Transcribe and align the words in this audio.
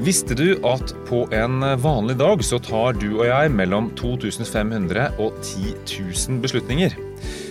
Visste 0.00 0.32
du 0.32 0.54
at 0.64 0.94
på 1.04 1.26
en 1.36 1.60
vanlig 1.82 2.14
dag 2.16 2.40
så 2.44 2.56
tar 2.62 2.96
du 2.96 3.18
og 3.18 3.26
jeg 3.28 3.50
mellom 3.52 3.90
2500 3.98 5.18
og 5.20 5.34
10 5.44 5.74
000 5.76 6.38
beslutninger? 6.40 6.94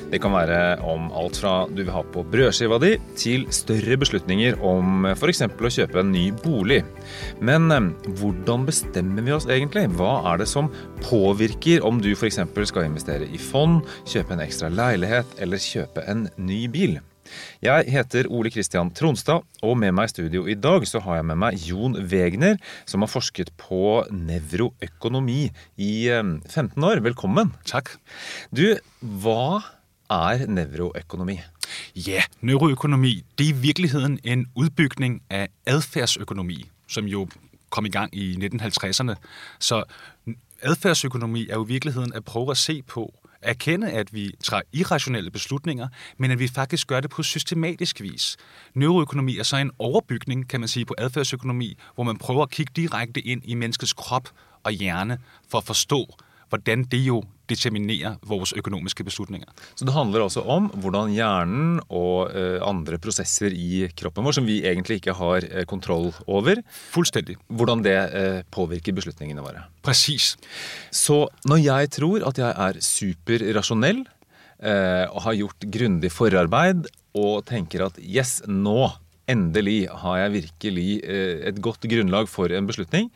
Det 0.09 0.17
kan 0.23 0.33
være 0.33 0.79
om 0.81 1.11
alt 1.13 1.37
fra 1.37 1.51
du 1.69 1.83
vil 1.83 1.91
ha 1.93 2.01
på 2.01 2.23
brødskiva 2.25 2.79
di, 2.81 2.95
til 3.13 3.45
større 3.53 3.99
beslutninger 4.01 4.57
om 4.65 5.05
f.eks. 5.11 5.43
å 5.45 5.71
kjøpe 5.75 6.01
en 6.01 6.09
ny 6.09 6.25
bolig. 6.41 6.79
Men 7.37 7.69
eh, 7.75 7.91
hvordan 8.17 8.65
bestemmer 8.65 9.27
vi 9.27 9.35
oss 9.37 9.45
egentlig? 9.45 9.85
Hva 9.99 10.15
er 10.31 10.41
det 10.41 10.49
som 10.49 10.71
påvirker 11.05 11.85
om 11.85 12.01
du 12.01 12.15
f.eks. 12.15 12.41
skal 12.71 12.89
investere 12.89 13.29
i 13.29 13.37
fond, 13.37 13.83
kjøpe 14.09 14.33
en 14.33 14.41
ekstra 14.47 14.73
leilighet 14.73 15.37
eller 15.37 15.61
kjøpe 15.61 16.07
en 16.09 16.25
ny 16.41 16.63
bil? 16.73 16.97
Jeg 17.65 17.87
heter 17.93 18.29
Ole 18.31 18.51
Kristian 18.53 18.91
Tronstad, 18.95 19.45
og 19.65 19.77
med 19.81 19.93
meg 19.97 20.09
i 20.09 20.13
studio 20.13 20.45
i 20.49 20.57
dag 20.57 20.85
så 20.89 21.01
har 21.05 21.19
jeg 21.19 21.27
med 21.31 21.39
meg 21.41 21.59
Jon 21.63 21.97
Wegner, 22.11 22.59
som 22.89 23.05
har 23.05 23.11
forsket 23.11 23.51
på 23.59 24.03
nevroøkonomi 24.11 25.49
i 25.77 25.91
15 26.09 26.71
eh, 26.71 26.87
år. 26.89 27.03
Velkommen. 27.05 27.53
Takk. 27.69 27.95
Du, 28.55 28.77
hva 29.01 29.61
er 30.09 30.47
nevroøkonomi? 30.49 31.39
Ja, 31.95 32.23
neuroøkonomi 32.41 33.19
det 33.37 33.45
er 33.45 33.53
i 33.53 33.61
virkeligheten 33.61 34.19
en 34.23 34.47
udbygning 34.55 35.21
av 35.29 35.47
adfærdsøkonomi, 35.69 36.63
som 36.89 37.07
jo 37.07 37.27
kom 37.69 37.85
i 37.85 37.93
gang 37.93 38.09
i 38.13 38.33
1950'erne. 38.35 39.15
Så 39.59 39.83
adfærdsøkonomi 40.63 41.47
er 41.49 41.55
jo 41.55 41.65
i 41.65 41.73
virkeligheten 41.75 42.13
at 42.15 42.25
prøve 42.25 42.55
å 42.55 42.59
se 42.59 42.81
på 42.81 43.05
erkende, 43.41 43.91
at 43.91 44.13
vi 44.13 44.31
træffer 44.43 44.67
irrationelle 44.73 45.31
beslutninger, 45.31 45.87
men 46.17 46.31
at 46.31 46.39
vi 46.39 46.47
faktisk 46.47 46.87
gør 46.87 46.99
det 46.99 47.09
på 47.09 47.23
systematisk 47.23 48.01
vis. 48.01 48.37
Neuroøkonomi 48.73 49.37
er 49.37 49.43
så 49.43 49.57
en 49.57 49.71
overbygning, 49.79 50.49
kan 50.49 50.59
man 50.59 50.69
sige, 50.69 50.85
på 50.85 50.95
adfærdsøkonomi, 50.97 51.77
hvor 51.95 52.03
man 52.03 52.17
prøver 52.17 52.43
at 52.43 52.49
kigge 52.49 52.71
direkte 52.75 53.21
ind 53.21 53.41
i 53.45 53.55
menneskets 53.55 53.93
krop 53.93 54.29
og 54.63 54.71
hjerne 54.71 55.17
for 55.49 55.57
at 55.57 55.63
forstå, 55.63 56.07
hvordan 56.49 56.85
det 56.91 57.01
jo 57.05 57.21
determinerer 57.49 58.17
vores 58.29 58.53
økonomiske 58.57 59.03
beslutninger. 59.07 59.49
Så 59.75 59.87
det 59.87 59.95
handler 59.95 60.25
altså 60.27 60.43
om 60.45 60.69
hvordan 60.81 61.13
hjernen 61.15 61.79
og 61.89 62.29
uh, 62.29 62.59
andre 62.65 62.99
prosesser 63.01 63.53
i 63.53 63.87
kroppen 63.97 64.27
vår, 64.27 64.37
som 64.37 64.47
vi 64.47 64.59
egentlig 64.61 64.99
ikke 64.99 65.15
har 65.17 65.47
uh, 65.47 65.63
kontroll 65.69 66.11
over, 66.27 66.61
Fuldstændig. 66.93 67.37
hvordan 67.47 67.83
det 67.85 67.97
uh, 68.13 68.39
påvirker 68.53 68.95
beslutningene 68.97 69.43
våre. 69.45 69.65
Præcis. 69.85 70.35
Så 70.91 71.27
når 71.49 71.63
jeg 71.65 71.91
tror 71.97 72.27
at 72.29 72.37
jeg 72.37 72.53
er 72.53 72.81
superrasjonell 72.83 74.05
og 74.59 75.21
har 75.23 75.37
gjort 75.39 75.65
grundig 75.71 76.09
forarbeid 76.11 76.89
og 77.15 77.45
tenker 77.47 77.85
at 77.85 77.95
yes, 78.03 78.41
nå 78.43 78.89
endelig 79.31 79.87
har 79.87 80.17
jeg 80.19 80.33
virkelig 80.33 80.87
et 81.07 81.61
godt 81.63 81.87
grunnlag 81.87 82.27
for 82.27 82.51
en 82.51 82.67
beslutning, 82.67 83.07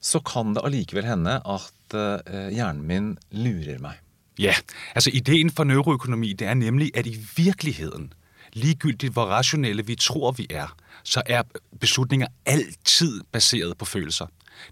så 0.00 0.22
kan 0.24 0.54
det 0.56 0.64
allikevel 0.64 1.04
hende 1.04 1.36
at 1.44 1.68
uh, 1.94 2.48
hjernen 2.52 2.82
min 2.82 3.18
lurer 3.30 3.78
meg. 3.80 3.98
Ja, 4.38 4.54
altså 4.94 5.10
ideen 5.12 5.50
for 5.50 5.64
neuroøkonomi 5.64 6.32
det 6.32 6.46
er 6.46 6.54
nemlig 6.54 6.90
at 6.94 7.06
i 7.06 7.18
virkeligheten, 7.36 8.12
ligegyldigt 8.52 9.12
hvor 9.12 9.24
rationelle 9.24 9.86
vi 9.86 9.94
tror 9.94 10.32
vi 10.32 10.46
er, 10.50 10.76
så 11.02 11.22
er 11.26 11.42
beslutninger 11.80 12.26
alltid 12.46 13.20
baseret 13.32 13.78
på 13.78 13.84
følelser. 13.84 14.26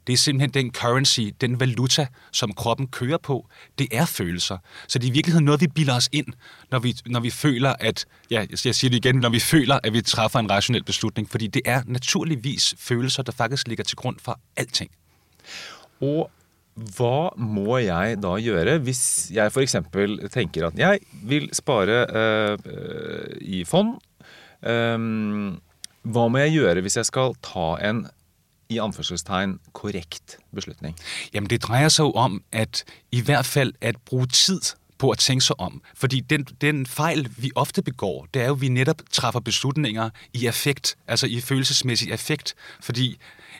Det 0.06 0.12
er 0.12 0.16
simpelthen 0.16 0.64
den 0.64 0.72
currency, 0.72 1.20
den 1.40 1.60
valuta, 1.60 2.06
som 2.32 2.52
kroppen 2.52 2.86
kører 2.86 3.18
på. 3.18 3.48
Det 3.78 3.88
er 3.92 4.04
følelser. 4.04 4.58
Så 4.88 4.98
det 4.98 5.06
er 5.06 5.10
i 5.10 5.12
virkeligheden 5.12 5.44
noget, 5.44 5.60
vi 5.60 5.66
bilder 5.66 5.96
os 5.96 6.08
ind, 6.12 6.26
når 6.70 6.78
vi, 6.78 6.94
når 7.06 7.20
vi 7.20 7.30
føler, 7.30 7.74
at, 7.80 8.06
ja, 8.30 8.46
jeg 8.64 8.74
siger 8.74 8.90
det 8.90 8.96
igen, 9.06 9.16
når 9.16 9.28
vi 9.28 9.40
føler, 9.40 9.78
at 9.82 9.92
vi 9.92 10.02
træffer 10.02 10.38
en 10.38 10.50
rationel 10.50 10.84
beslutning. 10.84 11.30
Fordi 11.30 11.46
det 11.46 11.62
er 11.64 11.82
naturligvis 11.86 12.74
følelser, 12.78 13.22
der 13.22 13.32
faktisk 13.32 13.68
ligger 13.68 13.84
til 13.84 13.96
grund 13.96 14.16
for 14.20 14.40
alting. 14.56 14.90
Og 16.00 16.30
hva 16.76 17.30
må 17.40 17.78
jeg 17.80 18.18
da 18.20 18.34
gjøre 18.36 18.76
hvis 18.84 19.30
jeg 19.32 19.52
f.eks. 19.52 19.78
tenker 20.32 20.68
at 20.68 20.76
jeg 20.78 21.00
vil 21.24 21.48
spare 21.56 22.02
uh, 22.12 22.66
i 23.40 23.64
fond? 23.64 23.96
Um, 24.60 25.56
hva 26.04 26.26
må 26.28 26.44
jeg 26.44 26.58
gjøre 26.58 26.84
hvis 26.84 26.98
jeg 27.00 27.08
skal 27.08 27.36
ta 27.44 27.74
en 27.84 28.04
i 28.68 28.80
anførselstegn 28.82 29.56
korrekt 29.72 30.36
beslutning? 30.54 30.96
Jamen 31.32 31.48
Det 31.50 31.62
dreier 31.64 31.88
seg 31.88 32.10
jo 32.10 32.12
om 32.18 32.42
at 32.52 32.84
i 33.14 33.22
hvert 33.24 33.46
fall 33.46 33.72
at 33.80 33.96
bruke 34.04 34.32
tid 34.34 34.74
på 34.98 35.10
at 35.12 35.20
tenke 35.20 35.44
seg 35.44 35.60
om. 35.60 35.82
Fordi 35.94 36.20
den, 36.20 36.46
den 36.60 36.86
feil 36.86 37.28
vi 37.38 37.50
ofte 37.56 37.82
begår, 37.82 38.26
det 38.34 38.42
er 38.42 38.46
jo 38.46 38.56
at 38.56 38.60
vi 38.60 38.68
nettopp 38.72 39.02
treffer 39.12 39.40
beslutninger 39.40 40.10
i 40.32 40.46
affekt, 40.46 40.96
altså 41.06 41.26
i 41.26 41.40
følelsesmessig 41.40 42.12
affekt. 42.12 42.54
Fordi 42.80 43.16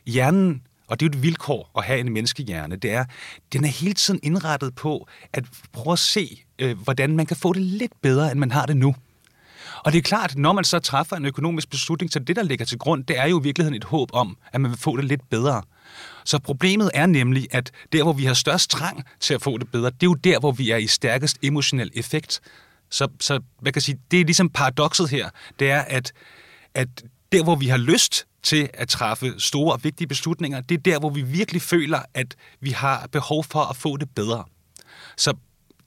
hjernen 0.06 0.62
og 0.86 1.00
det 1.00 1.06
er 1.06 1.10
jo 1.10 1.18
et 1.18 1.22
vilkår 1.22 1.70
at 1.78 1.84
have 1.84 2.00
en 2.00 2.12
menneskehjerne, 2.12 2.76
det 2.76 2.92
er, 2.92 3.04
den 3.52 3.64
er 3.64 3.68
hele 3.68 3.94
tiden 3.94 4.20
indrettet 4.22 4.74
på 4.74 5.08
at 5.32 5.44
prøve 5.72 5.92
at 5.92 5.98
se, 5.98 6.44
øh, 6.58 6.78
hvordan 6.78 7.16
man 7.16 7.26
kan 7.26 7.36
få 7.36 7.52
det 7.52 7.62
lidt 7.62 7.92
bedre, 8.02 8.30
end 8.30 8.40
man 8.40 8.50
har 8.50 8.66
det 8.66 8.76
nu. 8.76 8.94
Og 9.84 9.92
det 9.92 9.98
er 9.98 10.02
klart, 10.02 10.36
når 10.36 10.52
man 10.52 10.64
så 10.64 10.78
træffer 10.78 11.16
en 11.16 11.26
økonomisk 11.26 11.70
beslutning, 11.70 12.12
så 12.12 12.18
det, 12.18 12.36
der 12.36 12.42
ligger 12.42 12.64
til 12.64 12.78
grund, 12.78 13.04
det 13.04 13.18
er 13.18 13.26
jo 13.26 13.40
i 13.40 13.42
virkeligheden 13.42 13.76
et 13.76 13.84
håb 13.84 14.10
om, 14.12 14.36
at 14.52 14.60
man 14.60 14.70
vil 14.70 14.78
få 14.78 14.96
det 14.96 15.04
lidt 15.04 15.30
bedre. 15.30 15.62
Så 16.24 16.38
problemet 16.38 16.90
er 16.94 17.06
nemlig, 17.06 17.46
at 17.50 17.70
der, 17.92 18.02
hvor 18.02 18.12
vi 18.12 18.24
har 18.24 18.34
størst 18.34 18.70
trang 18.70 19.04
til 19.20 19.34
at 19.34 19.42
få 19.42 19.58
det 19.58 19.70
bedre, 19.70 19.90
det 19.90 20.02
er 20.02 20.06
jo 20.06 20.14
der, 20.14 20.38
hvor 20.38 20.52
vi 20.52 20.70
er 20.70 20.76
i 20.76 20.86
stærkest 20.86 21.38
emotionel 21.42 21.90
effekt. 21.94 22.40
Så, 22.90 23.08
så 23.20 23.40
hvad 23.60 23.72
kan 23.72 23.82
sige, 23.82 23.98
det 24.10 24.20
er 24.20 24.24
ligesom 24.24 24.48
paradokset 24.48 25.10
her, 25.10 25.30
det 25.58 25.70
er, 25.70 25.80
at, 25.80 26.12
at 26.74 26.88
der, 27.32 27.42
hvor 27.42 27.56
vi 27.56 27.66
har 27.66 27.76
lyst 27.76 28.26
til 28.46 28.68
at 28.74 28.88
træffe 28.88 29.34
store 29.38 29.72
og 29.72 29.84
vigtige 29.84 30.08
beslutninger, 30.08 30.60
det 30.60 30.74
er 30.74 30.82
der, 30.82 30.98
hvor 30.98 31.10
vi 31.10 31.22
virkelig 31.22 31.62
føler, 31.62 32.00
at 32.14 32.36
vi 32.60 32.70
har 32.70 33.08
behov 33.12 33.44
for 33.44 33.60
at 33.60 33.76
få 33.76 33.96
det 33.96 34.10
bedre. 34.10 34.44
Så 35.16 35.34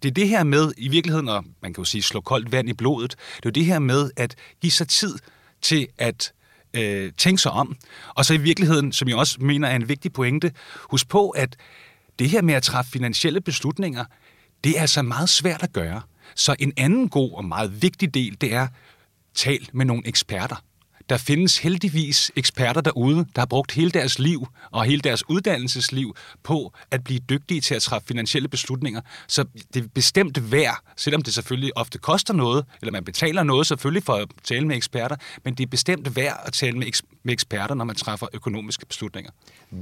det 0.03 0.09
er 0.09 0.14
det 0.14 0.28
her 0.28 0.44
med, 0.44 0.72
i 0.78 0.88
virkeligheden, 0.88 1.30
og 1.30 1.46
man 1.62 1.74
kan 1.74 1.81
jo 1.81 1.86
sige, 1.86 2.02
slå 2.02 2.22
koldt 2.22 2.52
vand 2.52 2.69
i 2.69 2.74
blodet, 2.74 3.12
det 3.12 3.18
er 3.36 3.42
jo 3.46 3.50
det 3.50 3.66
her 3.66 3.80
med 3.80 4.12
at 4.18 4.36
give 4.62 4.72
sig 4.72 4.88
tid 4.88 5.16
til 5.62 5.88
at 5.98 6.34
øh, 6.74 7.12
tænke 7.18 7.42
sig 7.42 7.52
om. 7.52 7.75
Og 8.16 8.25
så 8.25 8.34
i 8.34 8.38
virkeligheden, 8.38 8.92
som 8.92 9.08
jeg 9.08 9.18
også 9.18 9.38
mener 9.42 9.68
er 9.68 9.75
en 9.75 9.90
vigtig 9.90 10.14
pointe, 10.14 10.52
husk 10.92 11.09
på, 11.09 11.30
at 11.30 11.56
det 12.19 12.30
her 12.30 12.42
med 12.42 12.53
at 12.53 12.64
træffe 12.64 12.92
finansielle 12.92 13.42
beslutninger, 13.42 14.06
det 14.64 14.78
er 14.78 14.81
altså 14.81 15.02
meget 15.02 15.30
svært 15.30 15.64
at 15.64 15.74
gøre. 15.74 16.02
Så 16.36 16.56
en 16.59 16.74
anden 16.78 17.09
god 17.09 17.34
og 17.34 17.46
meget 17.46 17.81
vigtig 17.81 18.14
del, 18.14 18.38
det 18.42 18.53
er, 18.53 18.68
tal 19.36 19.69
med 19.74 19.86
nogle 19.86 20.08
eksperter. 20.08 20.64
Der 21.09 21.18
findes 21.18 21.58
heldigvis 21.58 22.31
eksperter 22.36 22.81
derude, 22.81 23.16
der 23.36 23.42
har 23.42 23.46
brugt 23.46 23.72
hele 23.72 23.92
deres 23.92 24.20
liv 24.20 24.47
og 24.72 24.86
hele 24.86 25.02
deres 25.02 25.30
uddannelsesliv 25.30 26.16
på 26.44 26.74
at 26.92 27.03
blive 27.03 27.20
dygtige 27.20 27.62
til 27.62 27.75
at 27.75 27.81
træffe 27.81 28.08
finansielle 28.08 28.47
beslutninger. 28.50 29.02
Så 29.28 29.46
det 29.74 29.84
er 29.84 29.88
bestemt 29.94 30.52
værd, 30.52 30.78
selvom 30.98 31.22
det 31.22 31.34
selvfølgelig 31.34 31.78
ofte 31.78 31.98
koster 31.98 32.34
noget, 32.34 32.66
eller 32.81 32.92
man 32.92 33.03
betaler 33.03 33.44
noget 33.44 33.68
selvfølgelig 33.68 34.03
for 34.03 34.14
at 34.14 34.28
tale 34.44 34.68
med 34.68 34.75
eksperter, 34.75 35.16
men 35.44 35.53
det 35.53 35.64
er 35.64 35.68
bestemt 35.68 36.16
værd 36.16 36.42
at 36.46 36.53
tale 36.53 36.78
med, 36.78 36.88
eks- 36.88 37.19
med 37.24 37.34
eksperter, 37.34 37.75
når 37.75 37.86
man 37.86 37.96
træffer 37.96 38.28
økonomiske 38.34 38.86
beslutninger. 38.86 39.31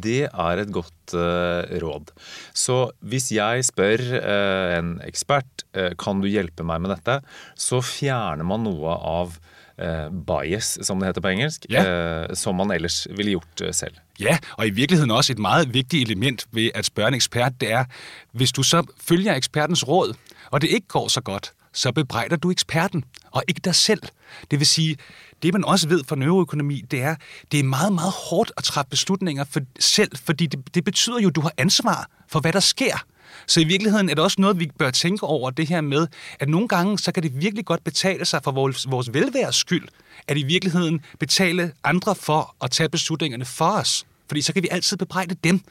Det 0.04 0.24
er 0.24 0.38
et 0.38 0.74
godt 0.74 1.14
uh, 1.14 1.88
råd. 1.88 2.06
Så 2.54 2.92
hvis 3.00 3.32
jeg 3.32 3.66
spør 3.66 3.94
uh, 3.94 4.78
øh, 4.78 4.80
en 4.80 5.02
ekspert 5.08 5.46
uh, 5.78 5.84
kan 6.04 6.22
du 6.22 6.28
hjælpe 6.28 6.64
mig 6.64 6.82
med 6.82 6.90
dette, 6.90 7.20
så 7.56 7.82
fjerner 7.82 8.44
man 8.44 8.60
noget 8.60 8.92
af 8.92 9.28
bias, 10.28 10.80
som 10.82 11.00
det 11.00 11.08
heter 11.08 11.22
på 11.22 11.28
engelsk, 11.28 11.66
Ja. 11.70 12.22
eh, 12.24 12.36
som 12.36 12.56
man 12.56 12.72
ellers 12.72 13.08
ville 13.16 13.32
gjort 13.32 13.62
eh, 13.64 13.74
selv. 13.74 13.94
Ja, 14.20 14.38
og 14.52 14.68
i 14.68 14.70
virkeligheden 14.70 15.12
også 15.12 15.34
et 15.34 15.40
meget 15.40 15.74
vigtigt 15.74 16.04
element 16.10 16.46
ved 16.52 16.70
at 16.76 16.86
spørge 16.86 17.08
en 17.08 17.14
ekspert, 17.14 17.52
det 17.62 17.72
er, 17.72 17.86
hvis 18.32 18.52
du 18.52 18.64
så 18.64 18.84
følger 19.02 19.34
ekspertens 19.36 19.88
råd, 19.88 20.14
og 20.52 20.62
det 20.62 20.68
ikke 20.70 20.88
går 20.88 21.08
så 21.08 21.22
godt, 21.22 21.52
så 21.74 21.92
bebrejder 21.92 22.36
du 22.36 22.52
eksperten, 22.52 23.04
og 23.32 23.44
ikke 23.48 23.62
dig 23.64 23.76
selv. 23.76 24.02
Det 24.52 24.60
vil 24.60 24.68
sige, 24.68 24.98
det 25.44 25.54
man 25.54 25.66
også 25.66 25.88
ved 25.88 26.04
fra 26.08 26.16
neuroøkonomi, 26.16 26.82
det 26.92 27.02
er, 27.02 27.16
det 27.52 27.60
er 27.60 27.64
meget, 27.64 27.94
meget 27.94 28.12
hårdt 28.30 28.52
at 28.58 28.64
træffe 28.64 28.90
beslutninger 28.90 29.44
for 29.44 29.60
selv, 29.80 30.12
fordi 30.16 30.46
det, 30.46 30.76
det 30.76 30.84
betyder 30.84 31.20
jo, 31.20 31.28
at 31.28 31.36
du 31.36 31.42
har 31.42 31.52
ansvar 31.58 32.10
for, 32.28 32.40
hvad 32.40 32.54
der 32.54 32.60
sker. 32.60 33.04
Så 33.48 33.60
i 33.62 33.64
virkeligheden 33.64 34.10
er 34.10 34.14
det 34.14 34.24
også 34.24 34.42
noget, 34.42 34.60
vi 34.60 34.72
bør 34.78 34.92
tænke 34.92 35.24
over, 35.24 35.50
det 35.50 35.68
her 35.68 35.82
med, 35.82 36.08
at 36.40 36.50
nogle 36.50 36.68
gange, 36.68 37.00
så 37.00 37.12
kan 37.12 37.24
det 37.24 37.42
virkelig 37.42 37.66
godt 37.66 37.84
betale 37.84 38.26
sig 38.26 38.44
for 38.44 38.52
vores, 38.52 38.92
vores 38.92 39.14
velværs 39.14 39.56
skyld, 39.56 39.88
at 40.28 40.38
i 40.38 40.44
virkeligheden 40.44 41.02
betale 41.20 41.72
andre 41.84 42.16
for 42.16 42.56
at 42.62 42.72
tage 42.72 42.90
beslutningerne 42.90 43.46
for 43.46 43.70
os. 43.70 44.06
Fordi 44.28 44.42
så 44.42 44.54
kan 44.54 44.64
vi 44.64 44.68
altid 44.72 44.98
bebrejde 44.98 45.36
dem. 45.44 45.62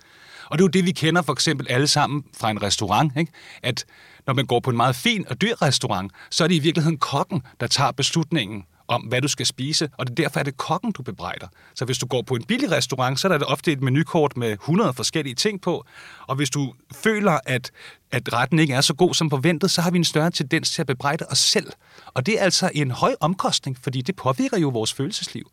Og 0.51 0.59
det 0.59 0.65
er 0.65 0.67
jo 0.67 0.71
det, 0.71 0.87
vi 0.87 0.93
kender 0.93 1.23
for 1.23 1.33
eksempel 1.33 1.67
alle 1.71 1.87
sammen 1.87 2.25
fra 2.37 2.51
en 2.51 2.63
restaurant. 2.63 3.13
Ikke? 3.17 3.33
At 3.63 3.85
når 4.27 4.35
man 4.35 4.47
går 4.47 4.61
på 4.61 4.71
en 4.71 4.77
meget 4.77 4.97
fin 4.97 5.25
og 5.29 5.41
dyr 5.41 5.63
restaurant, 5.63 6.13
så 6.31 6.45
er 6.45 6.49
det 6.49 6.55
i 6.55 6.59
virkeligheden 6.59 6.99
kokken, 6.99 7.43
der 7.61 7.67
tager 7.67 7.91
beslutningen 7.93 8.65
om, 8.89 9.03
hvad 9.03 9.21
du 9.23 9.29
skal 9.29 9.47
spise, 9.47 9.89
og 9.99 10.07
det 10.09 10.17
derfor 10.17 10.41
er 10.41 10.45
det 10.45 10.57
kokken, 10.57 10.93
du 10.93 11.03
bebrejder. 11.03 11.47
Så 11.75 11.85
hvis 11.85 11.99
du 11.99 12.07
går 12.07 12.23
på 12.23 12.35
en 12.35 12.45
billig 12.45 12.71
restaurant, 12.71 13.21
så 13.21 13.29
er 13.29 13.39
der 13.39 13.47
ofte 13.47 13.73
et 13.73 13.83
menukort 13.83 14.37
med 14.37 14.53
100 14.53 14.93
forskellige 14.93 15.35
ting 15.35 15.61
på, 15.61 15.85
og 16.27 16.37
hvis 16.37 16.51
du 16.51 16.73
føler, 16.93 17.39
at, 17.47 17.71
at 18.13 18.33
retten 18.33 18.59
ikke 18.59 18.75
er 18.75 18.81
så 18.81 18.95
god 18.95 19.15
som 19.15 19.31
forventet, 19.31 19.71
så 19.71 19.81
har 19.83 19.91
vi 19.91 19.99
en 19.99 20.05
større 20.05 20.31
tendens 20.31 20.71
til 20.71 20.81
at 20.81 20.87
bebrejde 20.87 21.25
os 21.31 21.39
selv. 21.39 21.73
Og 22.15 22.27
det 22.27 22.41
er 22.41 22.45
altså 22.45 22.71
en 22.75 22.91
høj 22.91 23.15
omkostning, 23.21 23.79
fordi 23.83 24.03
det 24.03 24.17
påvirker 24.17 24.59
jo 24.59 24.69
vores 24.69 24.93
følelsesliv. 24.93 25.51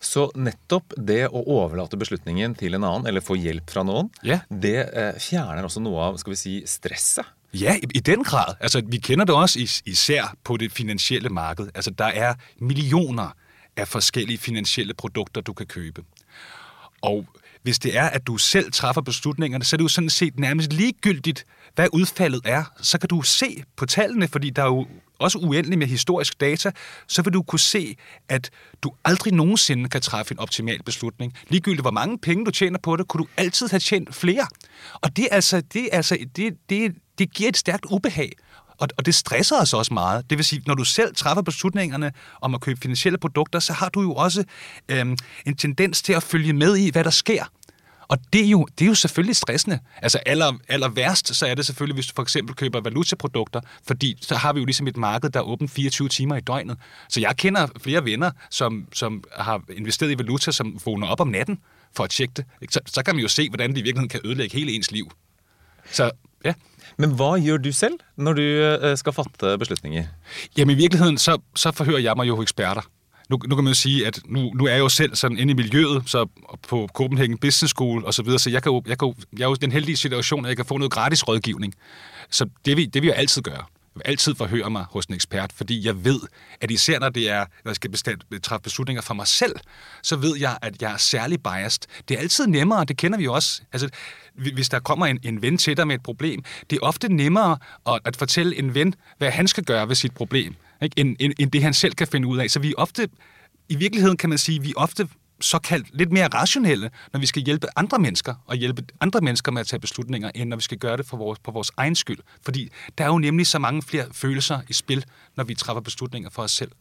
Så 0.00 0.28
nettopp 0.36 0.92
det 1.08 1.24
å 1.28 1.40
overlate 1.46 1.96
beslutningen 1.98 2.54
til 2.54 2.76
en 2.76 2.84
annen, 2.84 3.06
eller 3.10 3.24
få 3.24 3.34
hjelp 3.40 3.70
fra 3.72 3.82
noen, 3.86 4.10
Ja. 4.22 4.40
det 4.50 4.76
eh, 4.92 5.14
fjerner 5.18 5.64
også 5.66 5.80
noe 5.82 6.02
av 6.10 6.18
skal 6.20 6.34
vi 6.34 6.36
si, 6.36 6.54
stresset. 6.66 7.26
Ja, 7.60 7.76
i, 7.76 7.86
i 7.94 8.00
den 8.00 8.24
grad. 8.24 8.54
Altså, 8.60 8.82
vi 8.86 8.96
kender 8.96 9.24
det 9.24 9.34
også 9.34 9.58
is, 9.58 9.82
især 9.86 10.34
på 10.44 10.56
det 10.56 10.72
finansielle 10.72 11.28
marked. 11.28 11.68
Altså, 11.74 11.90
der 11.90 12.04
er 12.04 12.34
millioner 12.60 13.30
af 13.76 13.88
forskellige 13.88 14.38
finansielle 14.38 14.94
produkter, 14.94 15.40
du 15.40 15.52
kan 15.52 15.66
købe. 15.66 16.02
Og 17.02 17.26
hvis 17.62 17.78
det 17.78 17.96
er, 17.96 18.04
at 18.04 18.26
du 18.26 18.36
selv 18.36 18.72
træffer 18.72 19.00
beslutningerne, 19.00 19.64
så 19.64 19.76
er 19.76 19.78
det 19.78 19.84
jo 19.84 19.88
sådan 19.88 20.10
set 20.10 20.38
nærmest 20.38 20.72
ligegyldigt, 20.72 21.44
hvad 21.74 21.88
udfaldet 21.92 22.40
er. 22.44 22.64
Så 22.82 22.98
kan 22.98 23.08
du 23.08 23.22
se 23.22 23.62
på 23.76 23.86
tallene, 23.86 24.28
fordi 24.28 24.50
der 24.50 24.62
er 24.62 24.66
jo 24.66 24.86
også 25.18 25.38
uendeligt 25.38 25.78
med 25.78 25.86
historisk 25.86 26.40
data, 26.40 26.72
så 27.06 27.22
vil 27.22 27.32
du 27.32 27.42
kunne 27.42 27.60
se, 27.60 27.96
at 28.28 28.50
du 28.82 28.92
aldrig 29.04 29.32
nogensinde 29.32 29.88
kan 29.88 30.00
træffe 30.00 30.32
en 30.32 30.38
optimal 30.38 30.82
beslutning. 30.82 31.34
Ligegyldigt 31.48 31.82
hvor 31.82 31.90
mange 31.90 32.18
penge 32.18 32.44
du 32.44 32.50
tjener 32.50 32.78
på 32.78 32.96
det, 32.96 33.08
kunne 33.08 33.24
du 33.24 33.28
altid 33.36 33.68
have 33.68 33.80
tjent 33.80 34.14
flere. 34.14 34.46
Og 34.94 35.16
det, 35.16 35.24
er 35.30 35.34
altså, 35.34 35.60
det, 35.60 35.88
er 35.92 35.96
altså, 35.96 36.18
det, 36.36 36.56
det, 36.70 36.94
det 37.18 37.32
giver 37.32 37.48
et 37.48 37.56
stærkt 37.56 37.84
ubehag. 37.84 38.32
Og, 38.78 38.88
og 38.96 39.06
det 39.06 39.14
stresser 39.14 39.60
os 39.60 39.74
også 39.74 39.94
meget. 39.94 40.30
Det 40.30 40.38
vil 40.38 40.44
sige, 40.44 40.62
når 40.66 40.74
du 40.74 40.84
selv 40.84 41.14
træffer 41.14 41.42
beslutningerne 41.42 42.12
om 42.40 42.54
at 42.54 42.60
købe 42.60 42.80
finansielle 42.80 43.18
produkter, 43.18 43.58
så 43.58 43.72
har 43.72 43.88
du 43.88 44.02
jo 44.02 44.14
også 44.14 44.44
øhm, 44.88 45.16
en 45.46 45.56
tendens 45.56 46.02
til 46.02 46.12
at 46.12 46.22
følge 46.22 46.52
med 46.52 46.76
i, 46.76 46.90
hvad 46.90 47.04
der 47.04 47.10
sker. 47.10 47.44
Og 48.08 48.18
det 48.32 48.44
er 48.44 48.48
jo, 48.48 48.66
det 48.78 48.84
er 48.84 48.88
jo 48.88 48.94
selvfølgelig 48.94 49.36
stressende. 49.36 49.78
Altså 50.02 50.18
aller, 50.26 50.52
aller 50.68 50.88
værst, 50.88 51.34
så 51.34 51.46
er 51.46 51.54
det 51.54 51.66
selvfølgelig, 51.66 51.94
hvis 51.94 52.06
du 52.06 52.12
for 52.14 52.22
eksempel 52.22 52.56
køber 52.56 52.80
valutaprodukter, 52.80 53.60
fordi 53.86 54.16
så 54.20 54.34
har 54.34 54.52
vi 54.52 54.60
jo 54.60 54.64
ligesom 54.64 54.86
et 54.86 54.96
marked, 54.96 55.30
der 55.30 55.40
er 55.40 55.44
åbent 55.44 55.70
24 55.70 56.08
timer 56.08 56.36
i 56.36 56.40
døgnet. 56.40 56.78
Så 57.08 57.20
jeg 57.20 57.36
kender 57.36 57.66
flere 57.80 58.04
venner, 58.04 58.30
som, 58.50 58.86
som 58.92 59.24
har 59.36 59.62
investeret 59.76 60.10
i 60.10 60.18
valuta, 60.18 60.52
som 60.52 60.78
vågner 60.84 61.06
op 61.06 61.20
om 61.20 61.28
natten 61.28 61.58
for 61.96 62.04
at 62.04 62.10
tjekke 62.10 62.32
det. 62.36 62.44
Så, 62.70 62.80
så 62.86 63.02
kan 63.02 63.14
man 63.14 63.22
jo 63.22 63.28
se, 63.28 63.48
hvordan 63.48 63.70
det 63.70 63.78
i 63.78 63.82
virkeligheden 63.82 64.08
kan 64.08 64.20
ødelægge 64.24 64.58
hele 64.58 64.72
ens 64.72 64.90
liv. 64.90 65.10
Så 65.92 66.10
ja. 66.44 66.54
Men 66.98 67.12
hva 67.16 67.36
gjør 67.40 67.56
du 67.56 67.72
selv 67.72 67.98
når 68.16 68.32
du 68.32 68.42
eh, 68.42 68.96
skal 68.96 69.12
fatte 69.12 69.58
beslutninger? 69.58 70.04
Jamen 70.56 70.76
i 70.76 70.78
virkeligheden, 70.78 71.18
så, 71.18 71.38
så 71.54 71.72
forhører 71.72 71.98
jeg 71.98 72.14
mig 72.16 72.28
jo 72.28 72.42
eksperter. 72.42 72.82
Nu, 73.28 73.38
nu 73.46 73.54
kan 73.54 73.64
man 73.64 73.70
jo 73.70 73.74
sige, 73.74 74.06
at 74.06 74.20
nu, 74.28 74.52
nu 74.54 74.64
er 74.64 74.70
jeg 74.70 74.78
jo 74.78 74.88
selv 74.88 75.14
sådan 75.14 75.38
inde 75.38 75.50
i 75.50 75.54
miljøet, 75.54 76.02
så 76.06 76.26
på 76.68 76.88
Copenhagen 76.94 77.38
Business 77.38 77.74
School 77.74 78.04
og 78.04 78.14
så 78.14 78.22
videre, 78.22 78.38
så 78.38 78.50
jeg, 78.50 78.62
kan 78.62 78.72
jo, 78.72 78.82
jeg, 78.86 78.98
kan 78.98 79.08
jo, 79.08 79.14
jeg 79.32 79.44
er 79.44 79.48
jo 79.48 79.54
i 79.54 79.58
den 79.60 79.72
heldige 79.72 79.96
situation, 79.96 80.44
at 80.44 80.48
jeg 80.48 80.56
kan 80.56 80.66
få 80.66 80.78
noget 80.78 80.92
gratis 80.92 81.28
rådgivning. 81.28 81.74
Så 82.30 82.48
det 82.64 82.76
vil, 82.76 82.94
det 82.94 83.02
vil 83.02 83.08
jeg 83.08 83.16
altid 83.16 83.42
gøre. 83.42 83.64
Altid 84.04 84.34
forhøre 84.34 84.70
mig 84.70 84.84
hos 84.90 85.06
en 85.06 85.14
ekspert, 85.14 85.52
fordi 85.52 85.86
jeg 85.86 86.04
ved, 86.04 86.20
at 86.60 86.70
især 86.70 86.98
når 86.98 87.08
det 87.08 87.30
er, 87.30 87.38
når 87.38 87.70
jeg 87.70 87.76
skal 87.76 87.90
bestemt, 87.90 88.24
træffe 88.42 88.62
beslutninger 88.62 89.02
for 89.02 89.14
mig 89.14 89.26
selv, 89.26 89.56
så 90.02 90.16
ved 90.16 90.36
jeg, 90.36 90.58
at 90.62 90.82
jeg 90.82 90.92
er 90.92 90.96
særlig 90.96 91.42
biased. 91.42 91.82
Det 92.08 92.16
er 92.16 92.20
altid 92.20 92.46
nemmere, 92.46 92.84
det 92.84 92.96
kender 92.96 93.18
vi 93.18 93.24
jo 93.24 93.32
også. 93.32 93.62
Altså, 93.72 93.88
hvis 94.34 94.68
der 94.68 94.80
kommer 94.80 95.06
en, 95.06 95.18
en 95.22 95.42
ven 95.42 95.58
til 95.58 95.76
dig 95.76 95.86
med 95.86 95.94
et 95.94 96.02
problem, 96.02 96.44
det 96.70 96.76
er 96.76 96.80
ofte 96.80 97.08
nemmere 97.08 97.58
at, 97.86 98.00
at 98.04 98.16
fortælle 98.16 98.58
en 98.58 98.74
ven, 98.74 98.94
hvad 99.18 99.30
han 99.30 99.48
skal 99.48 99.64
gøre 99.64 99.88
ved 99.88 99.94
sit 99.94 100.14
problem, 100.14 100.54
ikke? 100.82 101.00
End, 101.00 101.16
end, 101.18 101.32
end 101.38 101.50
det 101.50 101.62
han 101.62 101.74
selv 101.74 101.94
kan 101.94 102.06
finde 102.06 102.28
ud 102.28 102.38
af. 102.38 102.50
Så 102.50 102.60
vi 102.60 102.68
er 102.68 102.74
ofte, 102.76 103.08
i 103.68 103.76
virkeligheden 103.76 104.16
kan 104.16 104.28
man 104.28 104.38
sige, 104.38 104.62
vi 104.62 104.70
er 104.70 104.80
ofte 104.80 105.08
såkaldt 105.40 105.86
lidt 105.92 106.12
mere 106.12 106.28
rationelle, 106.28 106.90
når 107.12 107.20
vi 107.20 107.26
skal 107.26 107.42
hjælpe 107.42 107.66
andre 107.76 107.98
mennesker, 107.98 108.34
og 108.46 108.56
hjælpe 108.56 108.82
andre 109.00 109.20
mennesker 109.20 109.52
med 109.52 109.60
at 109.60 109.66
tage 109.66 109.80
beslutninger, 109.80 110.30
end 110.34 110.48
når 110.48 110.56
vi 110.56 110.62
skal 110.62 110.78
gøre 110.78 110.96
det 110.96 111.06
for 111.06 111.16
vores, 111.16 111.38
på 111.38 111.50
vores 111.50 111.70
egen 111.76 111.94
skyld. 111.94 112.18
Fordi 112.42 112.70
der 112.98 113.04
er 113.04 113.08
jo 113.08 113.18
nemlig 113.18 113.46
så 113.46 113.58
mange 113.58 113.82
flere 113.82 114.06
følelser 114.12 114.60
i 114.68 114.72
spil, 114.72 115.04
når 115.36 115.44
vi 115.44 115.54
træffer 115.54 115.80
beslutninger 115.80 116.30
for 116.30 116.42
os 116.42 116.52
selv. 116.52 116.72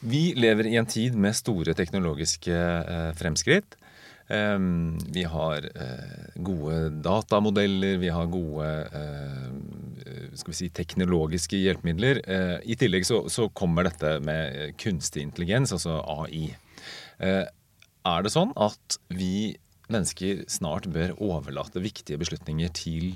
Vi 0.00 0.32
lever 0.36 0.64
i 0.64 0.76
en 0.76 0.86
tid 0.86 1.10
med 1.10 1.32
store 1.32 1.74
teknologiske 1.74 2.52
eh, 2.52 3.16
fremskritt. 3.16 3.76
Ehm, 4.32 4.98
vi 5.12 5.24
har 5.26 5.60
uh, 5.60 6.44
gode 6.44 7.02
datamodeller, 7.04 7.98
vi 7.98 8.08
har 8.08 8.26
gode 8.30 8.68
uh, 8.94 10.30
skal 10.34 10.52
vi 10.52 10.56
si, 10.56 10.68
teknologiske 10.68 11.56
hjelpemidler. 11.56 12.22
Uh, 12.24 12.58
I 12.64 12.76
tillegg 12.78 13.06
så, 13.06 13.24
så 13.28 13.48
kommer 13.48 13.88
dette 13.90 14.20
med 14.24 14.72
kunstig 14.80 15.26
intelligens, 15.26 15.74
altså 15.74 15.98
AI. 16.00 16.54
Eh, 17.20 17.44
er 18.02 18.24
det 18.24 18.32
sånn 18.34 18.54
at 18.58 18.98
vi 19.12 19.56
mennesker 19.92 20.44
snart 20.50 20.88
bør 20.92 21.16
overlate 21.20 21.82
viktige 21.82 22.20
beslutninger 22.20 22.72
til 22.76 23.12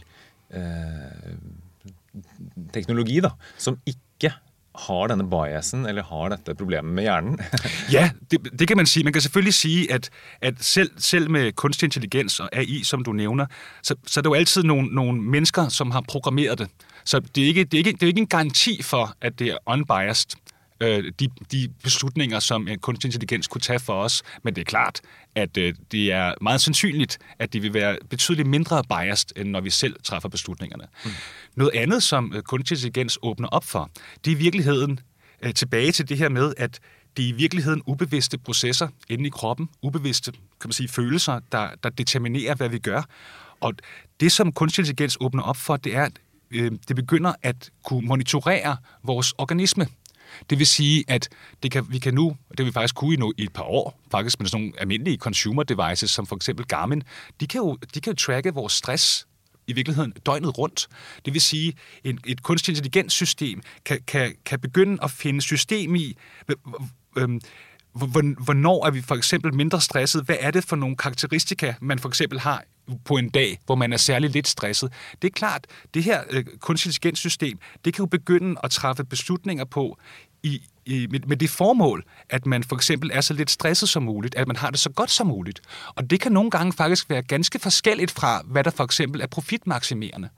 eh, 0.51 1.37
teknologi, 2.75 3.21
da, 3.25 3.33
som 3.61 3.79
ikke 3.89 4.35
har 4.77 5.09
denne 5.09 5.25
biasen 5.31 5.87
eller 5.89 6.05
har 6.05 6.33
dette 6.35 6.55
problemet 6.55 6.93
med 6.95 7.07
hjernen? 7.07 7.39
Ja, 7.97 8.11
det, 8.31 8.59
det 8.59 8.69
kan 8.69 8.77
man 8.77 8.87
sige. 8.87 9.05
Man 9.05 9.13
kan 9.13 9.23
selvfølgelig 9.23 9.55
sige, 9.55 9.93
at, 9.93 10.11
at 10.41 10.55
selv, 10.61 10.91
selv 10.99 11.31
med 11.31 11.53
kunstig 11.53 11.87
intelligens 11.87 12.41
og 12.41 12.49
AI, 12.53 12.83
som 12.85 13.05
du 13.05 13.13
nævner, 13.13 13.47
så, 13.83 13.95
så 14.07 14.21
er 14.21 14.23
det 14.23 14.29
jo 14.29 14.35
altid 14.35 14.63
nogle, 14.63 14.89
nogle 14.95 15.23
mennesker, 15.23 15.69
som 15.69 15.91
har 15.91 16.01
programmeret 16.09 16.59
det. 16.59 16.69
Så 17.05 17.21
det 17.21 17.43
er, 17.43 17.47
ikke, 17.47 17.65
det, 17.65 17.75
er 17.75 17.79
ikke, 17.79 17.93
det 17.93 18.03
er 18.03 18.07
ikke 18.07 18.21
en 18.21 18.27
garanti 18.27 18.83
for, 18.83 19.17
at 19.21 19.39
det 19.39 19.49
er 19.49 19.59
unbiased, 19.67 20.37
øh, 20.81 21.13
de, 21.21 21.29
de 21.53 21.69
beslutninger, 21.83 22.39
som 22.39 22.69
en 22.69 22.79
kunstig 22.79 23.09
intelligens 23.09 23.47
kunne 23.47 23.61
tage 23.61 23.79
for 23.79 24.03
os. 24.03 24.23
Men 24.43 24.55
det 24.55 24.61
er 24.61 24.65
klart, 24.65 25.01
at 25.35 25.57
øh, 25.57 25.75
det 25.93 26.13
er 26.13 26.35
meget 26.41 26.61
sandsynligt, 26.61 27.19
at 27.39 27.53
de 27.53 27.61
vil 27.61 27.75
være 27.75 27.99
betydeligt 28.11 28.49
mindre 28.49 28.85
biased, 28.89 29.29
end 29.37 29.51
når 29.51 29.61
vi 29.61 29.71
selv 29.71 29.97
træffer 30.03 30.29
beslutningerne. 30.29 30.85
Mm. 31.05 31.11
Noget 31.55 31.73
andet, 31.75 32.03
som 32.03 32.33
øh, 32.35 32.43
kunstig 32.43 32.75
intelligens 32.75 33.19
åbner 33.23 33.49
op 33.49 33.65
for, 33.65 33.91
det 34.25 34.31
er 34.31 34.37
i 34.37 34.39
virkeligheden 34.39 35.01
øh, 35.43 35.55
tilbage 35.55 35.93
til 35.93 36.09
det 36.09 36.19
her 36.19 36.29
med, 36.29 36.55
at 36.57 36.81
det 37.17 37.25
er 37.25 37.29
i 37.29 37.33
virkeligheden 37.33 37.83
ubevidste 37.87 38.39
processer 38.39 38.89
inde 39.09 39.27
i 39.27 39.31
kroppen, 39.31 39.69
ubevidste 39.83 40.33
kan 40.33 40.69
man 40.69 40.73
sige, 40.73 40.89
følelser, 40.89 41.41
der, 41.53 41.69
der 41.83 41.89
determinerer, 41.89 42.55
hvad 42.55 42.69
vi 42.69 42.79
gør. 42.79 43.03
Og 43.61 43.75
det, 44.21 44.33
som 44.33 44.53
kunstig 44.53 44.83
intelligens 44.83 45.17
åbner 45.21 45.43
op 45.43 45.57
for, 45.57 45.77
det 45.77 45.97
er, 45.97 46.05
at 46.05 46.13
øh, 46.51 46.73
det 46.89 46.97
begynder 46.97 47.33
at 47.43 47.71
kunne 47.85 48.07
monitorere 48.07 48.77
vores 49.03 49.35
organisme. 49.39 49.87
Det 50.51 50.59
vil 50.59 50.67
sige, 50.67 51.05
at 51.09 51.29
det 51.63 51.71
kan, 51.71 51.87
vi 51.89 51.99
kan 51.99 52.15
nu, 52.15 52.37
det 52.59 52.67
vi 52.67 52.73
faktisk 52.73 52.95
kunne 52.95 53.15
i, 53.15 53.17
nu, 53.17 53.33
i 53.39 53.43
et 53.43 53.53
par 53.53 53.63
år, 53.63 54.01
faktisk 54.11 54.41
med 54.41 54.49
sådan 54.49 54.63
nogle 54.63 54.81
almindelige 54.81 55.17
consumer 55.17 55.63
devices, 55.63 56.11
som 56.11 56.27
for 56.27 56.37
eksempel 56.37 56.67
Garmin, 56.67 57.03
de 57.41 57.47
kan 57.47 57.59
jo, 57.59 57.79
de 57.95 58.01
kan 58.01 58.13
jo 58.13 58.17
tracke 58.17 58.55
vores 58.55 58.73
stress 58.73 59.27
i 59.67 59.73
virkeligheden 59.73 60.13
døgnet 60.27 60.59
rundt. 60.59 60.89
Det 61.25 61.33
vil 61.33 61.41
sige, 61.41 61.73
at 62.05 62.15
et 62.27 62.43
kunstig 62.43 62.73
intelligens 62.73 63.13
system 63.13 63.63
kan, 63.85 64.01
kan, 64.07 64.35
kan 64.45 64.61
begynde 64.61 64.99
at 65.03 65.11
finde 65.11 65.41
system 65.41 65.95
i, 65.95 66.17
øhm, 67.17 67.41
hvornår 68.45 68.87
er 68.87 68.91
vi 68.91 69.03
for 69.03 69.15
eksempel 69.15 69.55
mindre 69.55 69.81
stresset? 69.81 70.25
Hvad 70.25 70.37
er 70.41 70.51
det 70.51 70.65
for 70.65 70.77
nogle 70.77 70.97
karakteristika, 70.97 71.75
man 71.81 71.99
for 71.99 72.09
eksempel 72.09 72.41
har 72.41 72.65
på 73.05 73.17
en 73.17 73.29
dag, 73.29 73.59
hvor 73.67 73.75
man 73.75 73.93
er 73.93 73.97
særlig 73.97 74.31
lidt 74.31 74.49
stresset? 74.49 74.93
Det 75.23 75.29
er 75.29 75.33
klart, 75.33 75.67
det 75.95 76.05
her 76.05 76.23
øh, 76.31 76.45
kunstig 76.61 76.89
intelligenssystem, 76.89 77.59
det 77.85 77.95
kan 77.95 78.03
jo 78.03 78.07
begynde 78.07 78.61
at 78.65 78.71
træffe 78.71 79.05
beslutninger 79.05 79.65
på 79.65 79.99
i, 80.43 80.63
i, 80.87 81.07
med, 81.11 81.21
med 81.21 81.37
det 81.37 81.51
formål, 81.51 82.05
at 82.31 82.47
man 82.47 82.65
for 82.65 82.77
eksempel 82.77 83.11
er 83.15 83.21
så 83.21 83.35
lidt 83.35 83.51
stresset 83.51 83.89
som 83.89 84.03
muligt, 84.03 84.35
at 84.35 84.47
man 84.47 84.57
har 84.57 84.71
det 84.71 84.81
så 84.81 84.91
godt 84.91 85.11
som 85.11 85.27
muligt. 85.27 85.61
Og 85.89 86.11
det 86.11 86.21
kan 86.21 86.33
nogle 86.33 86.51
gange 86.51 86.73
faktisk 86.73 87.11
være 87.11 87.23
ganske 87.23 87.59
forskelligt 87.59 88.11
fra, 88.11 88.43
hvad 88.45 88.65
der 88.65 88.71
for 88.71 88.85
eksempel 88.85 89.21
er 89.21 89.27
profitmaksimerende. 89.27 90.29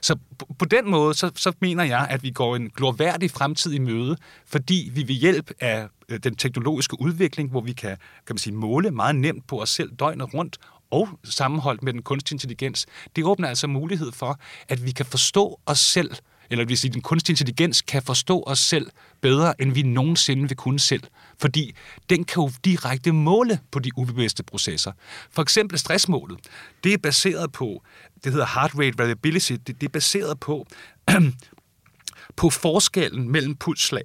Så 0.00 0.16
på, 0.38 0.46
på 0.58 0.64
den 0.64 0.90
måde, 0.90 1.14
så, 1.14 1.30
så 1.36 1.52
mener 1.60 1.84
jeg, 1.84 2.06
at 2.10 2.22
vi 2.22 2.30
går 2.30 2.56
en 2.56 2.70
glorværdig 2.70 3.30
fremtid 3.30 3.72
i 3.72 3.78
møde, 3.78 4.16
fordi 4.46 4.90
vi 4.94 5.08
ved 5.08 5.14
hjælp 5.14 5.50
af 5.60 5.86
øh, 6.08 6.18
den 6.18 6.36
teknologiske 6.36 7.00
udvikling, 7.00 7.50
hvor 7.50 7.60
vi 7.60 7.72
kan, 7.72 7.96
kan 8.26 8.34
man 8.34 8.38
sige, 8.38 8.54
måle 8.54 8.90
meget 8.90 9.16
nemt 9.16 9.46
på 9.46 9.62
os 9.62 9.70
selv 9.70 9.90
døgnet 9.90 10.34
rundt, 10.34 10.58
og 10.94 11.08
sammenholdt 11.24 11.82
med 11.82 11.92
den 11.92 12.02
kunstige 12.02 12.34
intelligens, 12.34 12.86
det 13.16 13.24
åbner 13.24 13.48
altså 13.48 13.66
mulighed 13.66 14.12
for, 14.12 14.40
at 14.68 14.86
vi 14.86 14.90
kan 14.90 15.06
forstå 15.06 15.60
os 15.66 15.78
selv, 15.78 16.10
eller 16.50 16.64
hvis 16.64 16.80
den 16.80 17.02
kunstige 17.02 17.32
intelligens 17.32 17.82
kan 17.82 18.02
forstå 18.02 18.44
os 18.46 18.58
selv 18.58 18.90
bedre, 19.20 19.62
end 19.62 19.72
vi 19.72 19.82
nogensinde 19.82 20.48
vil 20.48 20.56
kunne 20.56 20.80
selv. 20.80 21.02
Fordi 21.40 21.74
den 22.10 22.24
kan 22.24 22.42
jo 22.42 22.50
direkte 22.64 23.12
måle 23.12 23.58
på 23.70 23.78
de 23.78 23.90
ubevidste 23.96 24.42
processer. 24.42 24.92
For 25.30 25.42
eksempel 25.42 25.78
stressmålet. 25.78 26.38
Det 26.84 26.92
er 26.92 26.98
baseret 26.98 27.52
på, 27.52 27.82
det 28.24 28.32
hedder 28.32 28.46
heart 28.46 28.74
rate 28.74 28.98
variability, 28.98 29.52
det, 29.52 29.80
det 29.80 29.86
er 29.86 29.90
baseret 29.92 30.40
på, 30.40 30.66
på 32.36 32.50
forskellen 32.50 33.28
mellem 33.28 33.56
pulsslag. 33.56 34.04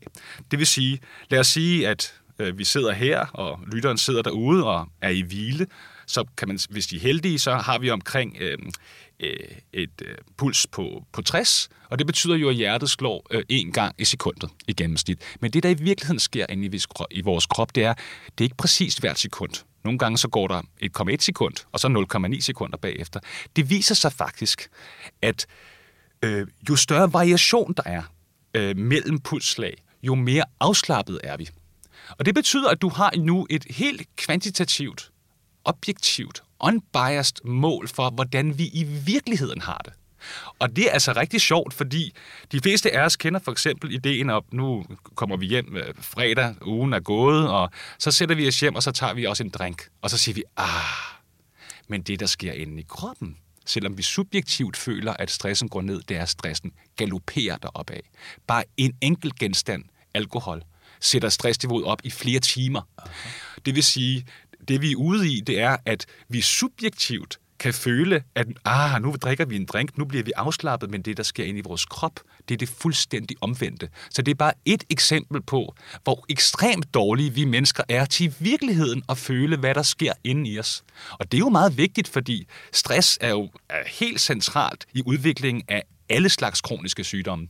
Det 0.51 0.59
vil 0.59 0.67
sige, 0.67 0.99
lad 1.29 1.39
os 1.39 1.47
sige, 1.47 1.87
at 1.87 2.13
øh, 2.39 2.57
vi 2.57 2.63
sidder 2.63 2.91
her, 2.91 3.19
og 3.19 3.59
lytteren 3.71 3.97
sidder 3.97 4.21
derude 4.21 4.65
og 4.65 4.87
er 5.01 5.09
i 5.09 5.21
hvile, 5.21 5.67
så 6.09 6.25
kan 6.37 6.47
man, 6.47 6.59
hvis 6.69 6.87
de 6.87 6.95
er 6.95 6.99
heldige, 6.99 7.39
så 7.39 7.55
har 7.55 7.79
vi 7.79 7.89
omkring 7.89 8.37
øh, 8.39 8.57
øh, 9.19 9.33
et 9.73 10.01
øh, 10.05 10.17
puls 10.37 10.67
på, 10.67 11.03
på 11.11 11.21
60, 11.21 11.69
og 11.89 11.99
det 11.99 12.07
betyder 12.07 12.35
jo, 12.35 12.49
at 12.49 12.55
hjertet 12.55 12.89
slår 12.89 13.27
øh, 13.31 13.43
en 13.49 13.71
gang 13.71 13.95
i 13.97 14.05
sekundet 14.05 14.49
i 14.67 14.73
gennemsnit. 14.73 15.21
Men 15.39 15.51
det, 15.51 15.63
der 15.63 15.69
i 15.69 15.73
virkeligheden 15.73 16.19
sker 16.19 16.45
inde 16.49 16.77
i, 16.77 16.81
i 17.11 17.21
vores 17.21 17.45
krop, 17.45 17.75
det 17.75 17.83
er, 17.83 17.93
det 18.37 18.43
er 18.43 18.43
ikke 18.43 18.57
præcist 18.57 18.99
hvert 18.99 19.19
sekund. 19.19 19.51
Nogle 19.83 19.99
gange 19.99 20.17
så 20.17 20.27
går 20.27 20.47
der 20.47 20.61
1,1 21.11 21.15
sekund, 21.19 21.53
og 21.71 21.79
så 21.79 22.07
0,9 22.13 22.41
sekunder 22.41 22.77
bagefter. 22.77 23.19
Det 23.55 23.69
viser 23.69 23.95
sig 23.95 24.13
faktisk, 24.13 24.69
at 25.21 25.45
øh, 26.21 26.47
jo 26.69 26.75
større 26.75 27.13
variation 27.13 27.73
der 27.73 27.83
er 27.85 28.01
øh, 28.53 28.77
mellem 28.77 29.19
pulsslag, 29.19 29.83
jo 30.03 30.15
mere 30.15 30.43
afslappet 30.59 31.19
er 31.23 31.37
vi. 31.37 31.49
Og 32.09 32.25
det 32.25 32.35
betyder, 32.35 32.69
at 32.69 32.81
du 32.81 32.89
har 32.89 33.13
nu 33.17 33.47
et 33.49 33.65
helt 33.69 34.15
kvantitativt, 34.15 35.11
objektivt, 35.65 36.43
unbiased 36.59 37.37
mål 37.43 37.87
for, 37.87 38.09
hvordan 38.09 38.57
vi 38.57 38.67
i 38.67 38.83
virkeligheden 38.83 39.61
har 39.61 39.81
det. 39.85 39.93
Og 40.59 40.75
det 40.75 40.87
er 40.87 40.91
altså 40.91 41.13
rigtig 41.13 41.41
sjovt, 41.41 41.73
fordi 41.73 42.13
de 42.51 42.59
fleste 42.59 42.91
af 42.97 43.05
os 43.05 43.15
kender 43.15 43.39
for 43.39 43.51
eksempel 43.51 43.93
ideen 43.93 44.29
op, 44.29 44.53
nu 44.53 44.85
kommer 45.15 45.37
vi 45.37 45.45
hjem 45.45 45.75
øh, 45.75 45.93
fredag, 45.99 46.55
ugen 46.65 46.93
er 46.93 46.99
gået, 46.99 47.49
og 47.49 47.69
så 47.99 48.11
sætter 48.11 48.35
vi 48.35 48.47
os 48.47 48.59
hjem, 48.59 48.75
og 48.75 48.83
så 48.83 48.91
tager 48.91 49.13
vi 49.13 49.25
også 49.25 49.43
en 49.43 49.49
drink. 49.49 49.89
Og 50.01 50.09
så 50.09 50.17
siger 50.17 50.35
vi, 50.35 50.43
ah, 50.57 51.19
men 51.87 52.01
det, 52.01 52.19
der 52.19 52.25
sker 52.25 52.53
inde 52.53 52.81
i 52.81 52.85
kroppen, 52.89 53.37
selvom 53.65 53.97
vi 53.97 54.03
subjektivt 54.03 54.77
føler, 54.77 55.13
at 55.13 55.31
stressen 55.31 55.69
går 55.69 55.81
ned, 55.81 56.01
det 56.01 56.17
er 56.17 56.25
stressen 56.25 56.71
galopperer 56.95 57.57
derop 57.57 57.89
af. 57.89 58.01
Bare 58.47 58.63
en 58.77 58.93
enkelt 59.01 59.35
genstand, 59.35 59.83
alkohol, 60.13 60.63
sætter 60.99 61.29
stressniveauet 61.29 61.85
op 61.85 62.01
i 62.03 62.09
flere 62.09 62.39
timer. 62.39 62.81
Det 63.65 63.75
vil 63.75 63.83
sige, 63.83 64.25
det 64.69 64.81
vi 64.81 64.91
er 64.91 64.95
ude 64.95 65.29
i, 65.29 65.41
det 65.41 65.59
er, 65.59 65.77
at 65.85 66.05
vi 66.29 66.41
subjektivt 66.41 67.39
kan 67.59 67.73
føle, 67.73 68.23
at 68.35 68.47
ah, 68.65 69.01
nu 69.01 69.15
drikker 69.21 69.45
vi 69.45 69.55
en 69.55 69.65
drink, 69.65 69.97
nu 69.97 70.05
bliver 70.05 70.23
vi 70.23 70.31
afslappet, 70.35 70.89
men 70.89 71.01
det, 71.01 71.17
der 71.17 71.23
sker 71.23 71.43
ind 71.43 71.57
i 71.57 71.61
vores 71.61 71.85
krop, 71.85 72.19
det 72.49 72.53
er 72.53 72.57
det 72.57 72.69
fuldstændig 72.69 73.37
omvendte. 73.41 73.89
Så 74.09 74.21
det 74.21 74.31
er 74.31 74.35
bare 74.35 74.53
et 74.65 74.83
eksempel 74.89 75.41
på, 75.41 75.75
hvor 76.03 76.25
ekstremt 76.29 76.93
dårlige 76.93 77.33
vi 77.33 77.45
mennesker 77.45 77.83
er 77.89 78.05
til 78.05 78.25
i 78.25 78.33
virkeligheden 78.39 79.03
at 79.09 79.17
føle, 79.17 79.57
hvad 79.57 79.75
der 79.75 79.83
sker 79.83 80.13
inde 80.23 80.49
i 80.49 80.59
os. 80.59 80.83
Og 81.11 81.31
det 81.31 81.37
er 81.37 81.39
jo 81.39 81.49
meget 81.49 81.77
vigtigt, 81.77 82.07
fordi 82.07 82.47
stress 82.73 83.17
er 83.21 83.29
jo 83.29 83.49
er 83.69 83.83
helt 83.87 84.21
centralt 84.21 84.85
i 84.93 85.01
udviklingen 85.05 85.63
af 85.67 85.83
alle 86.09 86.29
slags 86.29 86.61
kroniske 86.61 87.03
sygdomme. 87.03 87.47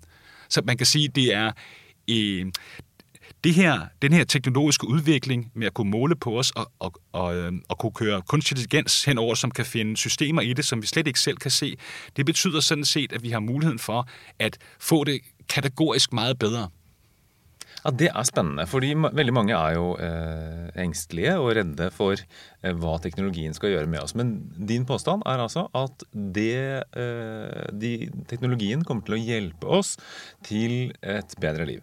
Så 0.49 0.61
man 0.65 0.77
kan 0.77 0.85
sige, 0.85 1.07
det 1.07 1.33
er 1.33 1.51
øh, 2.09 2.45
det 3.43 3.53
her, 3.53 3.87
den 4.01 4.13
her 4.13 4.23
teknologiske 4.23 4.87
udvikling 4.87 5.51
med 5.55 5.67
at 5.67 5.73
kunne 5.73 5.91
måle 5.91 6.15
på 6.15 6.39
os 6.39 6.51
og, 6.51 6.71
og, 6.79 6.93
og, 7.11 7.35
øhm, 7.35 7.61
og 7.69 7.77
kunne 7.77 7.91
køre 7.91 8.21
kunstig 8.21 8.57
intelligens 8.57 9.03
henover, 9.05 9.35
som 9.35 9.51
kan 9.51 9.65
finde 9.65 9.97
systemer 9.97 10.41
i 10.41 10.53
det, 10.53 10.65
som 10.65 10.81
vi 10.81 10.87
slet 10.87 11.07
ikke 11.07 11.19
selv 11.19 11.37
kan 11.37 11.51
se, 11.51 11.77
det 12.17 12.25
betyder 12.25 12.59
sådan 12.59 12.85
set, 12.85 13.13
at 13.13 13.23
vi 13.23 13.29
har 13.29 13.39
muligheden 13.39 13.79
for 13.79 14.07
at 14.39 14.57
få 14.79 15.03
det 15.03 15.21
kategorisk 15.49 16.13
meget 16.13 16.39
bedre. 16.39 16.69
Ja, 17.85 17.89
Det 17.89 18.09
er 18.11 18.23
spennende, 18.23 18.67
fordi 18.67 18.93
veldig 19.13 19.33
mange 19.33 19.53
er 19.53 19.73
jo 19.73 19.97
øh, 19.97 20.75
eh, 20.75 20.83
engstelige 20.83 21.37
og 21.39 21.55
redde 21.55 21.91
for 21.95 22.11
øh, 22.11 22.17
eh, 22.63 22.75
hva 22.75 22.97
teknologien 22.99 23.53
skal 23.53 23.69
gjøre 23.69 23.87
med 23.87 24.03
oss. 24.03 24.15
Men 24.15 24.51
din 24.67 24.85
påstand 24.85 25.23
er 25.25 25.39
altså 25.39 25.67
at 25.73 26.03
det, 26.11 26.83
eh, 26.97 27.69
de, 27.81 28.11
teknologien 28.27 28.83
kommer 28.83 29.03
til 29.07 29.15
å 29.15 29.23
hjelpe 29.23 29.67
oss 29.67 29.95
til 30.43 30.91
et 31.03 31.35
bedre 31.39 31.65
liv. 31.65 31.81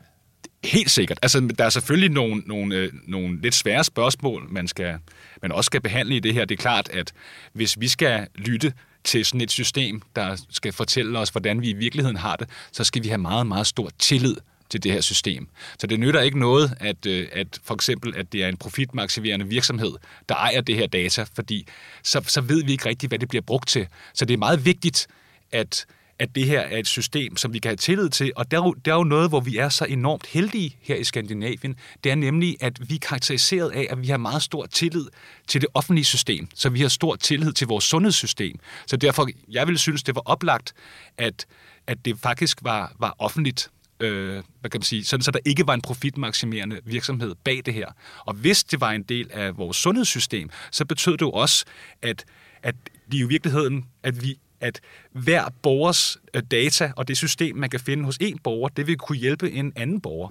Helt 0.66 0.90
sikkert. 0.90 1.18
Altså, 1.22 1.40
der 1.58 1.64
er 1.64 1.70
selvfølgelig 1.70 2.10
nogle, 2.10 2.42
nogle, 2.46 2.76
øh, 2.76 2.92
nogle 3.06 3.40
lidt 3.40 3.54
svære 3.54 3.84
spørgsmål, 3.84 4.46
man, 4.50 4.68
skal, 4.68 4.98
man 5.42 5.52
også 5.52 5.68
skal 5.68 5.80
behandle 5.80 6.16
i 6.16 6.20
det 6.20 6.34
her. 6.34 6.44
Det 6.44 6.58
er 6.58 6.62
klart, 6.62 6.88
at 6.88 7.12
hvis 7.52 7.80
vi 7.80 7.88
skal 7.88 8.26
lytte 8.34 8.72
til 9.04 9.24
sådan 9.24 9.40
et 9.40 9.50
system, 9.50 10.02
der 10.16 10.36
skal 10.50 10.72
fortælle 10.72 11.18
os, 11.18 11.28
hvordan 11.28 11.60
vi 11.60 11.70
i 11.70 11.72
virkeligheden 11.72 12.16
har 12.16 12.36
det, 12.36 12.48
så 12.72 12.84
skal 12.84 13.02
vi 13.02 13.08
have 13.08 13.18
meget, 13.18 13.46
meget 13.46 13.66
stor 13.66 13.90
tillid 13.98 14.36
til 14.70 14.82
det 14.82 14.92
her 14.92 15.00
system. 15.00 15.48
Så 15.78 15.86
det 15.86 16.00
nytter 16.00 16.20
ikke 16.20 16.38
noget, 16.38 16.74
at, 16.80 17.06
øh, 17.06 17.28
at 17.32 17.60
for 17.64 17.74
eksempel, 17.74 18.16
at 18.16 18.32
det 18.32 18.44
er 18.44 18.48
en 18.48 18.56
profitmaksimerende 18.56 19.48
virksomhed, 19.48 19.92
der 20.28 20.34
ejer 20.34 20.60
det 20.60 20.74
her 20.74 20.86
data, 20.86 21.24
fordi 21.34 21.66
så, 22.02 22.22
så 22.26 22.40
ved 22.40 22.64
vi 22.64 22.72
ikke 22.72 22.88
rigtigt, 22.88 23.10
hvad 23.10 23.18
det 23.18 23.28
bliver 23.28 23.42
brugt 23.42 23.68
til. 23.68 23.86
Så 24.14 24.24
det 24.24 24.34
er 24.34 24.38
meget 24.38 24.64
vigtigt, 24.64 25.06
at 25.52 25.86
at 26.18 26.34
det 26.34 26.46
her 26.46 26.60
er 26.60 26.78
et 26.78 26.86
system, 26.86 27.36
som 27.36 27.52
vi 27.52 27.58
kan 27.58 27.68
have 27.68 27.76
tillid 27.76 28.08
til. 28.08 28.32
Og 28.36 28.50
der 28.50 28.60
er, 28.60 28.64
jo, 28.64 28.72
der 28.72 28.92
er 28.92 28.96
jo 28.96 29.04
noget, 29.04 29.28
hvor 29.28 29.40
vi 29.40 29.56
er 29.56 29.68
så 29.68 29.84
enormt 29.84 30.26
heldige 30.26 30.76
her 30.80 30.96
i 30.96 31.04
Skandinavien. 31.04 31.76
Det 32.04 32.12
er 32.12 32.16
nemlig, 32.16 32.56
at 32.60 32.90
vi 32.90 32.94
er 32.94 32.98
karakteriseret 32.98 33.70
af, 33.70 33.86
at 33.90 34.02
vi 34.02 34.06
har 34.06 34.16
meget 34.16 34.42
stor 34.42 34.66
tillid 34.66 35.06
til 35.46 35.60
det 35.60 35.68
offentlige 35.74 36.04
system. 36.04 36.48
Så 36.54 36.68
vi 36.68 36.80
har 36.80 36.88
stor 36.88 37.16
tillid 37.16 37.52
til 37.52 37.66
vores 37.66 37.84
sundhedssystem. 37.84 38.58
Så 38.86 38.96
derfor, 38.96 39.28
jeg 39.48 39.66
ville 39.66 39.78
synes, 39.78 40.02
det 40.02 40.14
var 40.14 40.22
oplagt, 40.24 40.74
at, 41.18 41.46
at 41.86 42.04
det 42.04 42.18
faktisk 42.18 42.58
var, 42.62 42.92
var 42.98 43.14
offentligt 43.18 43.70
øh, 44.00 44.42
hvad 44.60 44.70
kan 44.70 44.78
man 44.78 44.82
sige, 44.82 45.04
sådan 45.04 45.22
så 45.22 45.30
der 45.30 45.38
ikke 45.44 45.66
var 45.66 45.74
en 45.74 45.82
profitmaksimerende 45.82 46.80
virksomhed 46.84 47.34
bag 47.44 47.62
det 47.66 47.74
her. 47.74 47.86
Og 48.18 48.34
hvis 48.34 48.64
det 48.64 48.80
var 48.80 48.90
en 48.90 49.02
del 49.02 49.30
af 49.32 49.58
vores 49.58 49.76
sundhedssystem, 49.76 50.50
så 50.70 50.84
betød 50.84 51.12
det 51.12 51.22
jo 51.22 51.30
også, 51.30 51.64
at, 52.02 52.24
at 52.62 52.74
det 53.12 53.18
i 53.18 53.22
virkeligheden, 53.22 53.84
at 54.02 54.22
vi 54.22 54.38
at 54.60 54.80
hver 55.12 55.48
borgers 55.62 56.18
øh, 56.34 56.42
data 56.50 56.92
og 56.96 57.08
det 57.08 57.16
system, 57.16 57.56
man 57.56 57.70
kan 57.70 57.80
finde 57.80 58.04
hos 58.04 58.16
en 58.20 58.38
borger, 58.38 58.68
det 58.68 58.86
vil 58.86 58.96
kunne 58.96 59.18
hjælpe 59.18 59.50
en 59.50 59.72
anden 59.76 60.00
borger. 60.00 60.30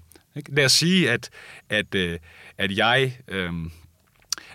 Lad 0.49 0.65
os 0.65 0.71
sige, 0.71 1.11
at, 1.11 1.29
at, 1.69 1.95
øh, 1.95 2.19
at 2.57 2.77
jeg... 2.77 3.17
øhm, 3.27 3.71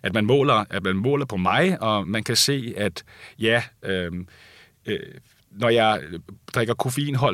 at 0.03 0.15
man 0.15 0.25
måler, 0.25 0.65
at 0.71 0.83
man 0.83 0.97
måler 0.97 1.25
på 1.25 1.37
mig, 1.37 1.83
og 1.83 2.09
man 2.09 2.23
kan 2.23 2.37
se, 2.37 2.75
at 2.77 3.05
ja, 3.39 3.63
øhm, 3.83 4.27
øh, 4.87 4.99
når 5.51 5.69
jeg 5.69 6.01
drikker 6.55 6.75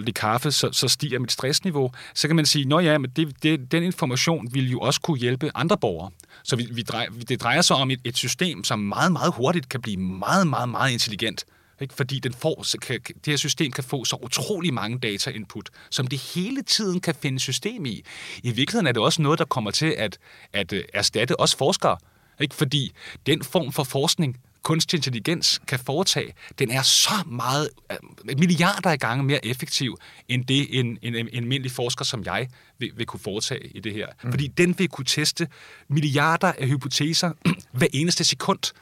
i 0.09 0.11
kaffe, 0.11 0.52
så, 0.52 0.73
så 0.73 0.88
stiger 0.88 1.19
mit 1.19 1.33
stressniveau. 1.33 1.93
Så 2.14 2.28
kan 2.28 2.37
man 2.37 2.47
sige, 2.47 2.76
at 2.76 2.85
ja, 2.85 2.99
men 2.99 3.11
det, 3.11 3.43
det, 3.43 3.73
den 3.73 3.83
information 3.83 4.55
vil 4.55 4.71
jo 4.71 4.78
også 4.78 5.00
kunne 5.00 5.19
hjælpe 5.19 5.50
andre 5.55 5.78
borgere. 5.78 6.11
Så 6.45 6.57
vi, 6.57 6.69
vi 6.73 6.83
drejer, 6.83 7.11
det 7.28 7.43
drejer 7.43 7.62
sig 7.62 7.76
om 7.76 7.90
et, 7.90 8.00
et 8.05 8.16
system, 8.16 8.64
som 8.64 8.78
meget, 8.78 9.12
meget 9.12 9.35
hurtigt 9.35 9.69
kan 9.69 9.83
blive 9.83 9.97
meget, 9.97 10.47
meget, 10.47 10.69
meget 10.69 10.93
intelligent. 10.93 11.45
Ikke? 11.80 11.95
Fordi 11.95 12.18
den 12.18 12.35
får, 12.35 12.64
kan, 12.83 13.00
det 13.00 13.26
her 13.26 13.37
system 13.37 13.73
kan 13.73 13.85
få 13.85 14.04
så 14.04 14.16
utrolig 14.23 14.75
mange 14.75 14.99
data-input, 14.99 15.71
som 15.90 16.06
det 16.06 16.18
hele 16.18 16.62
tiden 16.62 17.00
kan 17.00 17.14
finde 17.14 17.40
system 17.40 17.87
i. 17.87 18.02
I 18.42 18.50
virkeligheden 18.50 18.87
er 18.87 18.92
det 18.92 19.02
også 19.02 19.23
noget, 19.23 19.38
der 19.38 19.45
kommer 19.45 19.71
til 19.71 19.95
at, 19.99 20.18
at 20.52 20.73
øh, 20.73 20.85
erstatte 20.95 21.40
os 21.40 21.54
forskere. 21.54 21.97
Ikke? 22.40 22.54
Fordi 22.54 22.92
den 23.26 23.45
form 23.45 23.73
for 23.73 23.85
forskning, 23.85 24.37
kunstig 24.62 24.97
intelligens 24.97 25.61
kan 25.68 25.78
foretage, 25.78 26.35
den 26.59 26.71
er 26.71 26.83
så 26.83 27.14
meget, 27.26 27.71
øh, 27.92 28.38
milliarder 28.38 28.90
af 28.90 28.99
gange 28.99 29.25
mere 29.25 29.47
effektiv, 29.47 29.99
end 30.28 30.45
det 30.45 30.78
en, 30.78 30.99
en, 31.02 31.14
en 31.14 31.28
almindelig 31.33 31.73
forsker 31.73 32.04
som 32.04 32.25
jeg 32.25 32.49
vil, 32.78 32.92
vil 32.97 33.06
kunne 33.06 33.21
foretage 33.21 33.66
i 33.66 33.80
det 33.80 33.92
her. 33.92 34.06
Mm. 34.23 34.30
Fordi 34.30 34.47
den 34.47 34.78
vil 34.78 34.88
kunne 34.88 35.04
teste 35.04 35.49
milliarder 35.88 36.52
af 36.59 36.68
hypoteser 36.68 37.33
hver 37.78 37.87
eneste 37.92 38.25
sekund 38.25 38.73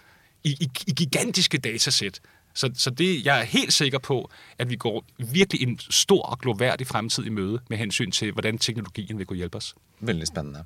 i, 0.45 0.51
i, 0.61 0.71
i 0.87 0.93
gigantiske 0.93 1.59
datasæt. 1.59 2.21
Så, 2.55 2.71
så 2.79 2.91
det, 2.95 3.09
jeg 3.27 3.35
er 3.35 3.51
helt 3.51 3.75
sikker 3.75 3.99
på, 3.99 4.21
at 4.63 4.71
vi 4.71 4.79
går 4.81 5.01
virkelig 5.19 5.63
en 5.67 5.75
stor 5.83 6.23
og 6.23 6.39
gloværdig 6.45 6.87
fremtid 6.87 7.27
i 7.27 7.33
møde 7.35 7.59
med 7.69 7.81
hensyn 7.81 8.15
til, 8.15 8.31
hvordan 8.33 8.59
teknologien 8.63 9.19
vil 9.19 9.27
kunne 9.27 9.43
hjælpe 9.43 9.59
os. 9.59 9.73
Veldig 10.05 10.29
spennende. 10.31 10.63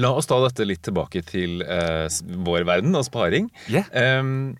La 0.00 0.14
oss 0.16 0.28
ta 0.30 0.38
dette 0.44 0.64
litt 0.64 0.84
tilbake 0.86 1.20
til 1.28 1.60
uh, 1.66 2.08
vår 2.46 2.64
verden 2.68 2.96
og 2.96 3.04
sparing. 3.08 3.50
Ja. 3.72 3.84
Um, 4.20 4.56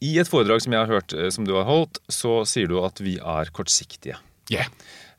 I 0.00 0.14
et 0.22 0.30
foredrag 0.30 0.64
som 0.64 0.76
jeg 0.76 0.86
har 0.86 0.94
hørt 0.94 1.12
uh, 1.16 1.28
som 1.34 1.48
du 1.48 1.52
har 1.58 1.68
holdt, 1.68 2.00
så 2.08 2.40
sier 2.48 2.70
du 2.70 2.78
at 2.80 3.02
vi 3.04 3.18
er 3.20 3.52
kortsiktige. 3.52 4.16
Ja. 4.52 4.64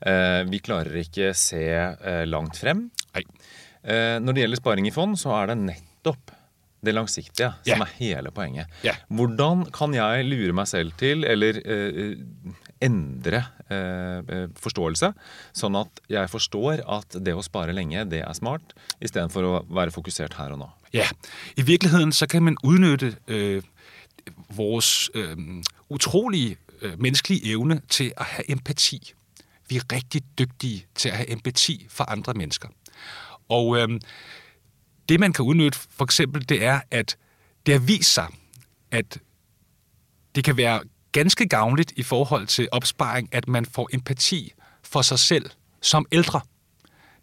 Uh, 0.02 0.42
vi 0.50 0.62
klarer 0.64 0.98
ikke 0.98 1.30
se 1.38 1.62
langt 2.26 2.58
frem. 2.58 2.88
Nei. 3.14 3.24
når 4.20 4.34
det 4.34 4.42
gjelder 4.42 4.58
sparing 4.60 4.86
i 4.86 4.92
fond, 4.94 5.16
så 5.18 5.32
er 5.34 5.48
det 5.50 5.56
nettopp 5.62 6.34
det 6.84 6.94
langsiktige 6.94 7.52
som 7.66 7.66
Ja. 7.66 7.84
er 7.84 7.92
hele 7.98 8.30
poenget. 8.30 8.66
Ja. 8.84 8.94
Hvordan 9.10 9.64
kan 9.74 9.94
jeg 9.94 10.24
lure 10.24 10.52
meg 10.52 10.68
selv 10.68 10.92
til, 10.98 11.24
eller 11.24 11.58
eh, 11.64 12.16
endre 12.82 13.40
eh, 13.70 14.46
forståelse, 14.56 15.12
sånn 15.52 15.76
at 15.80 16.00
jeg 16.08 16.30
forstår 16.30 16.84
at 16.86 17.16
det 17.24 17.34
å 17.34 17.42
spare 17.42 17.72
lenge, 17.74 18.04
det 18.10 18.20
er 18.22 18.32
smart, 18.38 18.74
istedenfor 19.02 19.42
å 19.48 19.54
være 19.74 19.90
fokusert 19.90 20.34
her 20.38 20.54
og 20.54 20.58
nå? 20.62 20.68
Ja, 20.94 21.08
i 21.56 21.62
virkeligheden 21.66 22.12
så 22.12 22.26
kan 22.30 22.42
man 22.46 22.56
udnytte 22.62 23.16
øh, 23.26 23.62
vores 24.56 25.10
øh, 25.14 25.36
utrolige 25.90 26.56
øh, 26.82 26.94
menneskelige 27.00 27.52
evne 27.52 27.80
til 27.88 28.12
at 28.16 28.24
have 28.26 28.50
empati. 28.50 29.12
Vi 29.68 29.76
er 29.76 29.82
rigtig 29.92 30.22
dygtige 30.38 30.86
til 30.94 31.08
at 31.08 31.16
have 31.16 31.30
empati 31.32 31.86
for 31.90 32.04
andre 32.04 32.34
mennesker. 32.34 32.68
Og 33.48 33.76
øh, 33.78 34.00
det 35.08 35.20
man 35.20 35.32
kan 35.32 35.44
udnytte 35.44 35.78
for 35.90 36.04
eksempel, 36.04 36.48
det 36.48 36.64
er, 36.64 36.80
at 36.90 37.16
det 37.66 37.74
har 37.74 37.80
vist 37.80 38.14
sig, 38.14 38.26
at 38.90 39.18
det 40.34 40.44
kan 40.44 40.56
være 40.56 40.80
ganske 41.12 41.48
gavnligt 41.48 41.92
i 41.96 42.02
forhold 42.02 42.46
til 42.46 42.68
opsparing, 42.72 43.28
at 43.32 43.48
man 43.48 43.66
får 43.66 43.88
empati 43.92 44.52
for 44.82 45.02
sig 45.02 45.18
selv 45.18 45.50
som 45.80 46.06
ældre. 46.12 46.40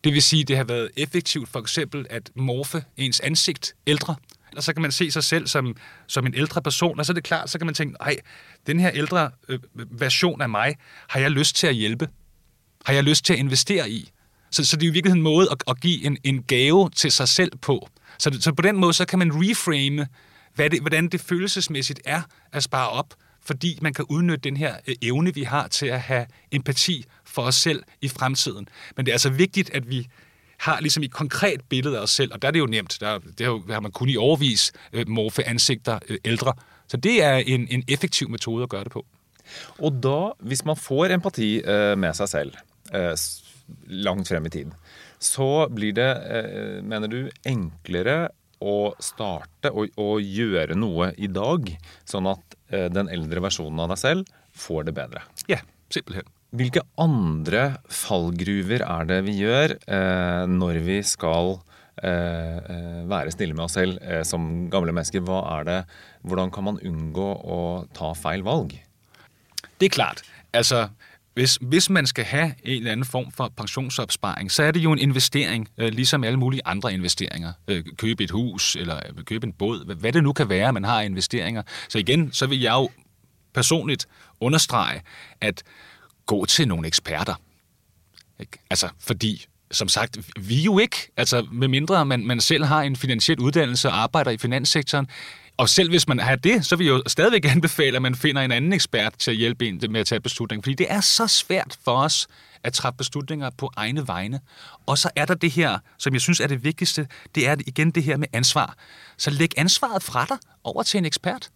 Det 0.04 0.14
vil 0.14 0.22
sige, 0.22 0.42
at 0.42 0.48
det 0.48 0.58
har 0.58 0.64
været 0.64 0.92
effektivt 0.98 1.50
for 1.50 1.60
eksempel 1.60 2.08
at 2.10 2.32
morfe 2.36 2.84
ens 2.98 3.20
ansigt 3.20 3.76
ældre. 3.88 4.16
Og 4.58 4.64
så 4.64 4.74
kan 4.74 4.82
man 4.82 4.92
se 4.92 5.12
sig 5.12 5.24
selv 5.24 5.48
som, 5.48 5.76
som 6.08 6.26
en 6.26 6.34
ældre 6.34 6.62
person, 6.62 7.00
og 7.00 7.06
så 7.06 7.12
er 7.12 7.14
det 7.14 7.24
klart, 7.24 7.50
så 7.50 7.58
kan 7.58 7.66
man 7.66 7.74
tænke, 7.74 7.98
nej, 8.00 8.16
den 8.68 8.80
her 8.80 8.92
ældre 8.94 9.32
øh, 9.48 9.60
version 9.74 10.42
af 10.42 10.50
mig, 10.50 10.76
har 11.08 11.20
jeg 11.20 11.32
lyst 11.32 11.56
til 11.56 11.68
at 11.68 11.76
hjælpe? 11.76 12.10
Har 12.86 12.94
jeg 12.94 13.04
lyst 13.04 13.26
til 13.26 13.34
at 13.34 13.40
investere 13.40 13.90
i? 13.90 14.12
Så, 14.56 14.66
så 14.66 14.76
det 14.76 14.84
er 14.84 14.88
jo 14.88 14.92
i 14.92 14.94
virkeligheden 14.94 15.20
en 15.20 15.24
måde 15.24 15.48
at, 15.52 15.64
at 15.68 15.80
give 15.80 16.06
en, 16.06 16.18
en 16.24 16.44
gave 16.44 16.90
til 16.90 17.12
sig 17.12 17.28
selv 17.28 17.52
på. 17.62 17.90
Så, 18.20 18.38
så 18.40 18.54
på 18.54 18.62
den 18.62 18.76
måde, 18.76 18.94
så 18.94 19.06
kan 19.06 19.20
man 19.20 19.32
reframe, 19.34 20.08
hvad 20.56 20.70
det, 20.70 20.82
hvordan 20.82 21.08
det 21.08 21.22
følelsesmæssigt 21.22 22.02
er 22.06 22.22
at 22.52 22.64
spare 22.64 22.90
op, 22.90 23.14
fordi 23.46 23.80
man 23.82 23.94
kan 23.94 24.06
udnytte 24.10 24.50
den 24.50 24.58
her 24.58 24.76
øh, 24.88 24.96
evne, 25.02 25.34
vi 25.34 25.44
har 25.44 25.68
til 25.68 25.86
at 25.86 26.02
have 26.02 26.26
empati 26.52 27.06
for 27.26 27.42
os 27.42 27.56
selv 27.56 27.84
i 28.02 28.08
fremtiden. 28.08 28.68
Men 28.96 29.06
det 29.06 29.12
er 29.12 29.14
altså 29.14 29.30
vigtigt, 29.30 29.70
at 29.70 29.90
vi 29.90 30.08
har 30.58 30.80
ligesom 30.80 31.04
et 31.04 31.12
konkret 31.12 31.62
billede 31.70 31.98
af 31.98 32.02
os 32.02 32.10
selv, 32.10 32.34
og 32.34 32.42
der 32.42 32.48
er 32.48 32.52
det 32.52 32.60
jo 32.60 32.66
nemt. 32.66 32.98
Der, 33.00 33.20
det 33.20 33.40
har, 33.40 33.54
jo, 33.54 33.64
har 33.70 33.80
man 33.80 33.92
kun 33.92 34.10
i 34.10 34.18
overvis 34.18 34.72
øh, 34.94 35.10
morfe 35.10 35.44
ansigter 35.44 36.00
øh, 36.10 36.18
ældre. 36.26 36.54
Så 36.88 36.98
det 36.98 37.24
er 37.24 37.36
en, 37.36 37.68
en 37.72 37.84
effektiv 37.88 38.30
metode 38.30 38.64
at 38.64 38.70
gøre 38.70 38.84
det 38.84 38.92
på. 38.92 39.06
Og 39.80 40.00
da, 40.04 40.48
hvis 40.48 40.66
man 40.66 40.78
får 40.78 41.06
empati 41.06 41.58
øh, 41.58 41.98
med 41.98 42.14
sig 42.14 42.30
selv 42.30 42.54
øh, 42.96 43.18
langt 43.88 44.30
frem 44.30 44.48
i 44.48 44.54
tid, 44.54 44.74
så 45.20 45.68
blir 45.74 45.96
det, 45.98 46.10
øh, 46.38 46.80
mener 46.86 47.12
du, 47.12 47.20
enklere 47.48 48.30
å 48.64 48.94
starte 49.04 49.72
og, 49.74 49.92
og 50.00 50.22
gjøre 50.24 50.78
noe 50.80 51.12
i 51.18 51.28
dag, 51.32 51.70
sånn 52.08 52.30
at 52.32 52.58
øh, 52.72 52.88
den 52.94 53.12
eldre 53.12 53.44
versjonen 53.46 53.84
av 53.84 53.94
deg 53.94 54.02
selv 54.02 54.36
får 54.56 54.88
det 54.90 54.96
bedre? 54.98 55.26
Ja, 55.52 55.60
simpelthen. 55.94 56.30
Hvilke 56.56 56.86
andre 57.02 57.64
fallgruver 57.92 58.84
er 58.86 59.08
det 59.10 59.22
vi 59.26 59.40
gjør 59.42 59.76
eh, 59.76 60.44
når 60.48 60.80
vi 60.86 61.02
skal 61.04 61.58
eh, 62.00 62.60
eh, 62.60 63.02
være 63.12 63.34
snille 63.34 63.58
med 63.58 63.66
oss 63.66 63.76
selv 63.76 64.00
eh, 64.00 64.22
som 64.28 64.70
gamle 64.72 64.94
mennesker? 64.96 65.26
Hva 65.26 65.42
er 65.58 65.68
det, 65.68 65.80
hvordan 66.24 66.54
kan 66.56 66.70
man 66.70 66.80
unngå 66.80 67.28
å 67.44 67.60
ta 67.98 68.14
feil 68.16 68.46
valg? 68.48 68.78
Det 69.76 69.90
er 69.90 69.96
klart. 69.98 70.24
Altså, 70.56 70.86
hvis, 71.36 71.58
hvis 71.62 71.90
man 71.90 72.08
skal 72.08 72.26
have 72.26 72.54
en 72.64 72.78
eller 72.78 72.92
anden 72.92 73.06
form 73.06 73.32
for 73.32 73.54
pensionsopsparing, 73.58 74.52
så 74.52 74.64
er 74.64 74.72
det 74.72 74.80
jo 74.80 74.92
en 74.92 75.00
investering, 75.00 75.70
øh, 75.78 75.94
ligesom 75.94 76.24
alle 76.24 76.40
mulige 76.40 76.62
andre 76.66 76.94
investeringer. 76.94 77.54
Øh, 77.68 77.84
købe 77.98 78.24
et 78.24 78.32
hus, 78.32 78.76
eller 78.76 78.96
øh, 78.96 79.24
købe 79.24 79.48
en 79.48 79.54
båd, 79.54 79.86
hvad, 79.86 79.96
hvad 79.96 80.12
det 80.12 80.24
nu 80.24 80.34
kan 80.34 80.50
være, 80.50 80.74
man 80.74 80.84
har 80.84 81.02
investeringer. 81.02 81.64
Så 81.90 81.98
igen, 81.98 82.32
så 82.32 82.48
vil 82.48 82.62
jeg 82.62 82.72
jo 82.72 82.90
personligt 83.54 84.08
understrege, 84.40 85.02
at 85.42 85.64
gå 86.26 86.46
til 86.46 86.68
nogle 86.68 86.88
eksperter. 86.88 87.36
Ikke? 88.40 88.58
Altså, 88.70 88.90
fordi 89.00 89.46
som 89.72 89.88
sagt, 89.88 90.18
vi 90.40 90.62
jo 90.62 90.80
ikke, 90.80 91.12
altså 91.18 91.48
med 91.52 91.68
mindre 91.68 92.06
man, 92.06 92.26
man 92.26 92.42
selv 92.42 92.64
har 92.66 92.82
en 92.82 92.96
finansiel 92.96 93.40
uddannelse 93.40 93.90
og 93.90 93.98
arbejder 93.98 94.32
i 94.32 94.38
finanssektoren, 94.38 95.08
og 95.58 95.70
selv 95.70 95.90
hvis 95.90 96.08
man 96.08 96.20
har 96.20 96.36
det, 96.36 96.66
så 96.66 96.76
vil 96.76 96.86
jeg 96.86 96.94
jo 96.94 97.04
stadigvæk 97.08 97.46
anbefale, 97.56 97.96
at 97.96 98.02
man 98.02 98.16
finder 98.16 98.42
en 98.42 98.52
anden 98.52 98.74
ekspert 98.74 99.14
til 99.20 99.32
at 99.32 99.38
hjælpe 99.38 99.68
en 99.68 99.82
med 99.90 100.00
at 100.00 100.08
tage 100.08 100.22
beslutninger. 100.22 100.62
Fordi 100.62 100.74
det 100.74 100.88
er 100.90 101.02
så 101.02 101.28
svært 101.28 101.78
for 101.84 101.92
os 101.92 102.28
at 102.64 102.74
træffe 102.74 102.98
beslutninger 102.98 103.50
på 103.58 103.72
egne 103.76 104.08
vegne. 104.08 104.40
Og 104.86 104.98
så 104.98 105.10
er 105.16 105.26
der 105.26 105.34
det 105.34 105.52
her, 105.52 105.80
som 105.98 106.14
jeg 106.14 106.22
synes 106.22 106.40
er 106.40 106.48
det 106.48 106.64
vigtigste, 106.64 107.08
det 107.36 107.48
er 107.48 107.56
igen 107.68 107.92
det 107.92 108.04
her 108.04 108.18
med 108.18 108.28
ansvar. 108.34 108.76
Så 109.18 109.30
læg 109.30 109.52
ansvaret 109.58 110.04
fra 110.04 110.26
dig 110.30 110.38
over 110.64 110.84
til 110.84 110.98
en 110.98 111.06
ekspert. 111.06 111.50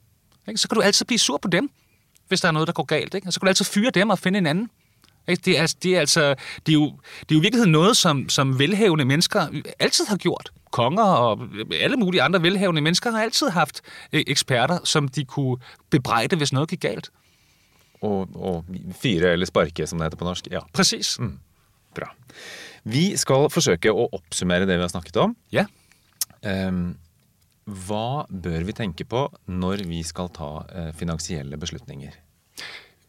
Ikke? 0.47 0.57
Så 0.59 0.67
kan 0.67 0.75
du 0.75 0.81
altid 0.81 1.05
blive 1.05 1.19
sur 1.19 1.37
på 1.37 1.47
dem, 1.47 1.69
hvis 2.27 2.41
der 2.41 2.47
er 2.47 2.51
noget, 2.51 2.67
der 2.67 2.73
går 2.73 2.83
galt. 2.83 3.13
Ikke? 3.13 3.27
Og 3.27 3.33
så 3.33 3.39
kan 3.39 3.45
du 3.45 3.49
altid 3.49 3.65
fyre 3.65 3.91
dem 3.93 4.09
og 4.09 4.19
finde 4.19 4.37
en 4.37 4.45
anden. 4.45 4.69
Ikke? 5.29 5.41
Det, 5.45 5.59
er, 5.59 5.75
det, 5.83 5.95
er 5.95 5.99
altså, 5.99 6.35
det, 6.65 6.71
er 6.71 6.73
jo, 6.73 6.85
det 7.19 7.31
er 7.31 7.35
jo 7.35 7.39
i 7.39 7.41
virkeligheden 7.41 7.71
noget, 7.71 7.97
som, 7.97 8.29
som 8.29 8.59
velhavende 8.59 9.05
mennesker 9.05 9.47
altid 9.79 10.05
har 10.05 10.17
gjort. 10.17 10.51
Konger 10.71 11.03
og 11.03 11.47
alle 11.81 11.97
mulige 11.97 12.21
andre 12.21 12.41
velhavende 12.41 12.81
mennesker 12.81 13.11
har 13.11 13.21
altid 13.21 13.49
haft 13.49 13.81
øh, 14.13 14.23
eksperter, 14.27 14.79
som 14.83 15.07
de 15.07 15.25
kunne 15.25 15.57
bebrejde, 15.89 16.35
hvis 16.35 16.53
noget 16.53 16.69
gik 16.69 16.81
galt. 16.81 17.09
Og, 18.01 18.29
og 18.35 18.65
fyre 19.01 19.33
eller 19.33 19.45
sparke, 19.45 19.87
som 19.87 19.99
det 19.99 20.05
heter 20.05 20.17
på 20.17 20.25
norsk. 20.25 20.47
Ja, 20.51 20.59
Præcis. 20.73 21.19
Mm. 21.19 21.39
bra. 21.95 22.13
Vi 22.83 23.17
skal 23.17 23.49
forsøke 23.51 23.91
å 23.91 24.07
oppsummere 24.15 24.67
det 24.69 24.77
vi 24.77 24.85
har 24.85 24.91
snakket 24.91 25.17
om. 25.19 25.35
Ja. 25.51 25.65
Ehm, 26.47 26.93
hva 27.69 28.25
bør 28.29 28.63
vi 28.65 28.73
tenke 28.73 29.05
på 29.05 29.27
når 29.51 29.83
vi 29.89 30.01
skal 30.05 30.31
ta 30.33 30.49
eh, 30.71 30.91
finansielle 30.97 31.59
beslutninger? 31.59 32.15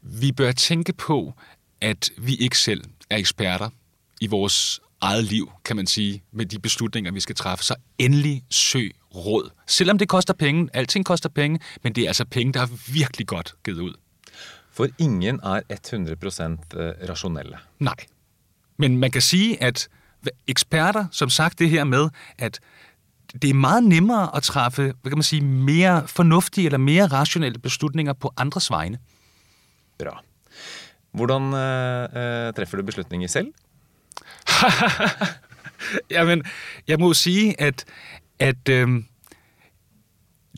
Vi 0.00 0.32
bør 0.32 0.52
tænke 0.52 0.92
på, 0.92 1.32
at 1.80 2.10
vi 2.18 2.34
ikke 2.34 2.58
selv 2.58 2.84
er 3.10 3.16
eksperter 3.16 3.70
i 4.20 4.26
vores 4.26 4.80
eget 5.00 5.24
liv, 5.24 5.52
kan 5.64 5.76
man 5.76 5.86
sige, 5.86 6.22
med 6.32 6.46
de 6.46 6.58
beslutninger, 6.58 7.12
vi 7.12 7.20
skal 7.20 7.36
træffe. 7.36 7.64
Så 7.64 7.74
endelig 7.98 8.42
søg 8.50 8.92
råd. 9.14 9.50
Selvom 9.66 9.98
det 9.98 10.08
koster 10.08 10.34
penge, 10.34 10.68
alting 10.72 11.04
koster 11.04 11.28
penge, 11.28 11.60
men 11.82 11.92
det 11.92 12.04
er 12.04 12.08
altså 12.08 12.24
penge, 12.24 12.52
der 12.52 12.60
er 12.60 12.92
virkelig 12.92 13.26
godt 13.26 13.54
givet 13.64 13.80
ud. 13.80 13.94
For 14.72 14.88
ingen 14.98 15.40
er 15.42 15.60
100 15.68 16.16
eh, 16.76 17.08
rasjonelle. 17.08 17.58
Nej. 17.78 17.94
Men 18.76 18.96
man 18.96 19.10
kan 19.10 19.22
sige, 19.22 19.62
at 19.62 19.88
eksperter, 20.46 21.06
som 21.12 21.30
sagt 21.30 21.58
det 21.58 21.70
her 21.70 21.84
med, 21.84 22.08
at 22.38 22.60
det 23.42 23.50
er 23.50 23.54
meget 23.54 23.84
nemmere 23.84 24.36
at 24.36 24.42
træffe, 24.42 24.82
hvad 24.82 25.10
kan 25.10 25.18
man 25.18 25.22
sige, 25.22 25.44
mere 25.44 26.08
fornuftige 26.08 26.64
eller 26.64 26.78
mere 26.78 27.06
rationelle 27.06 27.58
beslutninger 27.58 28.12
på 28.12 28.32
andres 28.36 28.70
vegne. 28.70 28.98
Bra. 29.98 30.22
Hvordan 31.12 31.42
eh, 31.42 32.04
eh, 32.04 32.54
treffer 32.54 32.76
du 32.76 32.82
beslutninger 32.82 33.28
selv? 33.28 33.46
Jamen, 36.10 36.42
jeg 36.88 36.98
må 36.98 37.06
jo 37.06 37.14
sige, 37.14 37.60
at, 37.60 37.84
at 38.38 38.68
øh, 38.68 38.88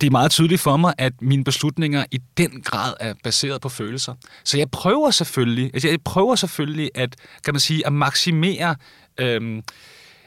det 0.01 0.07
er 0.07 0.11
meget 0.11 0.31
tydeligt 0.31 0.61
for 0.61 0.77
mig, 0.77 0.95
at 0.99 1.13
mine 1.23 1.45
beslutninger 1.45 2.05
i 2.11 2.19
den 2.37 2.63
grad 2.63 2.95
er 3.01 3.15
baseret 3.25 3.61
på 3.61 3.69
følelser. 3.69 4.15
Så 4.45 4.59
jeg 4.59 4.71
prøver 4.71 5.11
selvfølgelig, 5.11 5.71
altså 5.75 5.89
jeg 5.89 5.99
prøver 6.05 6.35
selvfølgelig 6.35 6.91
at, 6.95 7.17
kan 7.45 7.55
man 7.55 7.61
sige, 7.61 7.87
at 7.87 7.93
maksimere, 7.93 8.77
øh, 9.19 9.63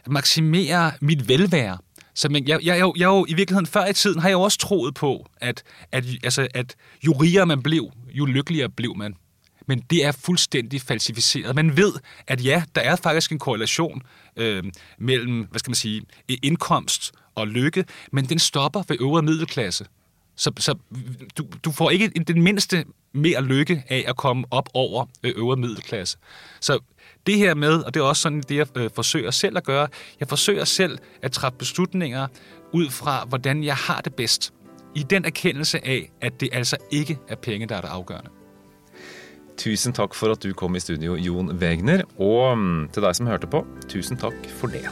at 0.06 0.12
maksimere 0.12 0.92
mit 1.02 1.28
velvære. 1.28 1.78
Så 2.14 2.30
men 2.30 2.48
jeg, 2.48 2.60
jeg, 2.66 2.78
jeg, 2.78 2.92
jeg, 2.98 3.06
jo, 3.06 3.26
i 3.30 3.34
virkeligheden 3.34 3.66
før 3.66 3.86
i 3.86 3.94
tiden 3.94 4.20
har 4.20 4.30
jeg 4.30 4.34
jo 4.34 4.42
også 4.42 4.58
troet 4.58 4.96
på, 4.96 5.26
at, 5.38 5.64
at, 5.92 6.06
altså, 6.24 6.48
at 6.54 6.76
jo 7.06 7.12
rigere 7.12 7.46
man 7.46 7.64
blev, 7.64 7.90
jo 8.14 8.26
lykkeligere 8.26 8.70
blev 8.70 8.96
man. 8.98 9.16
Men 9.68 9.80
det 9.80 10.06
er 10.06 10.12
fuldstændig 10.12 10.82
falsificeret. 10.82 11.56
Man 11.56 11.78
ved, 11.78 11.94
at 12.28 12.46
ja, 12.46 12.64
der 12.76 12.82
er 12.82 12.96
faktisk 12.96 13.32
en 13.32 13.40
korrelation 13.40 14.02
øh, 14.36 14.64
mellem, 14.98 15.48
hvad 15.50 15.60
skal 15.60 15.70
man 15.70 15.76
sige, 15.76 16.02
indkomst 16.44 17.12
og 17.36 17.48
lykke, 17.48 17.86
men 18.12 18.26
den 18.26 18.40
stopper 18.40 18.84
ved 18.88 18.98
øvre 19.02 19.22
middelklasse. 19.22 19.86
Så, 20.36 20.52
så 20.58 20.76
du, 21.38 21.46
du 21.64 21.72
får 21.72 21.90
ikke 21.90 22.08
den 22.08 22.42
mindste 22.42 22.86
mere 23.14 23.44
lykke 23.44 23.84
af 23.90 24.06
at 24.08 24.16
komme 24.16 24.46
op 24.52 24.70
over 24.74 25.06
øh, 25.24 25.34
øvre 25.36 25.58
middelklasse. 25.58 26.18
Så 26.62 26.80
det 27.28 27.38
her 27.38 27.54
med, 27.54 27.74
og 27.84 27.94
det 27.94 28.00
er 28.00 28.04
også 28.04 28.22
sådan, 28.22 28.44
det 28.50 28.56
jeg 28.56 28.78
øh, 28.78 28.90
forsøger 28.96 29.32
selv 29.32 29.58
at 29.58 29.64
gøre, 29.64 29.88
jeg 30.20 30.28
forsøger 30.28 30.64
selv 30.64 30.98
at 31.22 31.32
træffe 31.32 31.58
beslutninger 31.58 32.28
ud 32.74 32.90
fra, 32.90 33.26
hvordan 33.26 33.64
jeg 33.64 33.76
har 33.76 34.02
det 34.02 34.14
bedst. 34.14 34.54
I 34.96 35.04
den 35.04 35.26
erkendelse 35.26 35.86
af, 35.86 36.12
at 36.22 36.40
det 36.40 36.50
altså 36.52 36.78
ikke 36.92 37.18
er 37.28 37.36
penge, 37.36 37.68
der 37.68 37.76
er 37.76 37.82
det 37.82 37.88
afgørende. 37.88 38.30
Tusen 39.58 39.96
takk 39.96 40.16
for 40.18 40.36
at 40.36 40.44
du 40.44 40.54
kom 40.58 40.76
i 40.76 40.84
studio, 40.84 41.16
Jon 41.20 41.54
Wegner. 41.62 42.06
Og 42.20 42.56
mm, 42.60 42.80
til 42.96 43.06
deg 43.06 43.18
som 43.18 43.32
hørte 43.32 43.50
på, 43.52 43.64
tusen 43.92 44.20
takk 44.20 44.50
for 44.60 44.74
det. 44.74 44.84